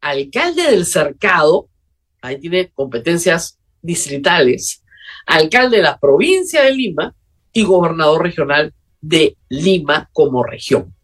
alcalde 0.00 0.62
del 0.62 0.86
cercado, 0.86 1.68
ahí 2.22 2.38
tiene 2.38 2.70
competencias 2.70 3.58
distritales, 3.82 4.82
alcalde 5.26 5.78
de 5.78 5.82
la 5.82 5.98
provincia 5.98 6.62
de 6.62 6.72
Lima 6.72 7.14
y 7.52 7.64
gobernador 7.64 8.22
regional 8.22 8.72
de 9.00 9.36
Lima 9.48 10.08
como 10.12 10.42
región. 10.42 10.94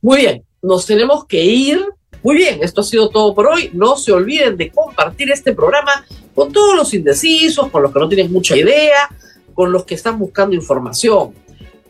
Muy 0.00 0.18
bien, 0.18 0.44
nos 0.62 0.86
tenemos 0.86 1.26
que 1.26 1.44
ir. 1.44 1.84
Muy 2.22 2.36
bien, 2.36 2.60
esto 2.62 2.80
ha 2.80 2.84
sido 2.84 3.08
todo 3.10 3.34
por 3.34 3.46
hoy. 3.46 3.70
No 3.72 3.96
se 3.96 4.12
olviden 4.12 4.56
de 4.56 4.70
compartir 4.70 5.30
este 5.30 5.54
programa 5.54 6.04
con 6.34 6.52
todos 6.52 6.74
los 6.74 6.92
indecisos, 6.94 7.70
con 7.70 7.82
los 7.82 7.92
que 7.92 8.00
no 8.00 8.08
tienen 8.08 8.32
mucha 8.32 8.56
idea, 8.56 9.08
con 9.54 9.72
los 9.72 9.84
que 9.84 9.94
están 9.94 10.18
buscando 10.18 10.54
información. 10.54 11.34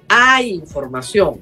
Hay 0.08 0.50
información. 0.50 1.40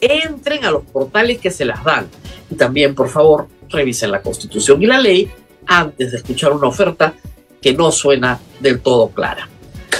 Entren 0.00 0.64
a 0.64 0.70
los 0.70 0.84
portales 0.84 1.38
que 1.38 1.50
se 1.50 1.64
las 1.64 1.82
dan. 1.84 2.08
Y 2.50 2.54
también, 2.54 2.94
por 2.94 3.08
favor, 3.08 3.48
revisen 3.68 4.10
la 4.10 4.22
Constitución 4.22 4.82
y 4.82 4.86
la 4.86 4.98
ley 4.98 5.30
antes 5.66 6.12
de 6.12 6.16
escuchar 6.16 6.52
una 6.52 6.68
oferta 6.68 7.14
que 7.60 7.74
no 7.74 7.92
suena 7.92 8.40
del 8.60 8.80
todo 8.80 9.10
clara. 9.10 9.48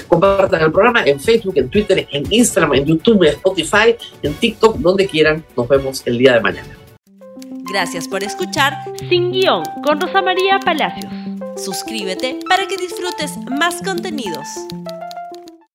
Compartan 0.09 0.63
el 0.63 0.73
programa 0.73 1.05
en 1.05 1.21
Facebook, 1.21 1.55
en 1.57 1.69
Twitter, 1.69 2.09
en 2.11 2.25
Instagram, 2.33 2.75
en 2.75 2.85
YouTube, 2.87 3.23
en 3.25 3.35
Spotify, 3.35 3.97
en 4.23 4.35
TikTok, 4.35 4.77
donde 4.79 5.07
quieran. 5.07 5.45
Nos 5.57 5.69
vemos 5.69 6.03
el 6.07 6.19
día 6.19 6.35
de 6.35 6.41
mañana. 6.41 6.69
Gracias 7.71 8.09
por 8.09 8.23
escuchar 8.23 8.73
Sin 9.11 9.31
Guión 9.31 9.63
con 9.85 10.01
Rosa 10.01 10.23
María 10.23 10.59
Palacios. 10.59 11.13
Suscríbete 11.57 12.39
para 12.49 12.67
que 12.67 12.77
disfrutes 12.79 13.37
más 13.59 13.83
contenidos. 13.83 14.47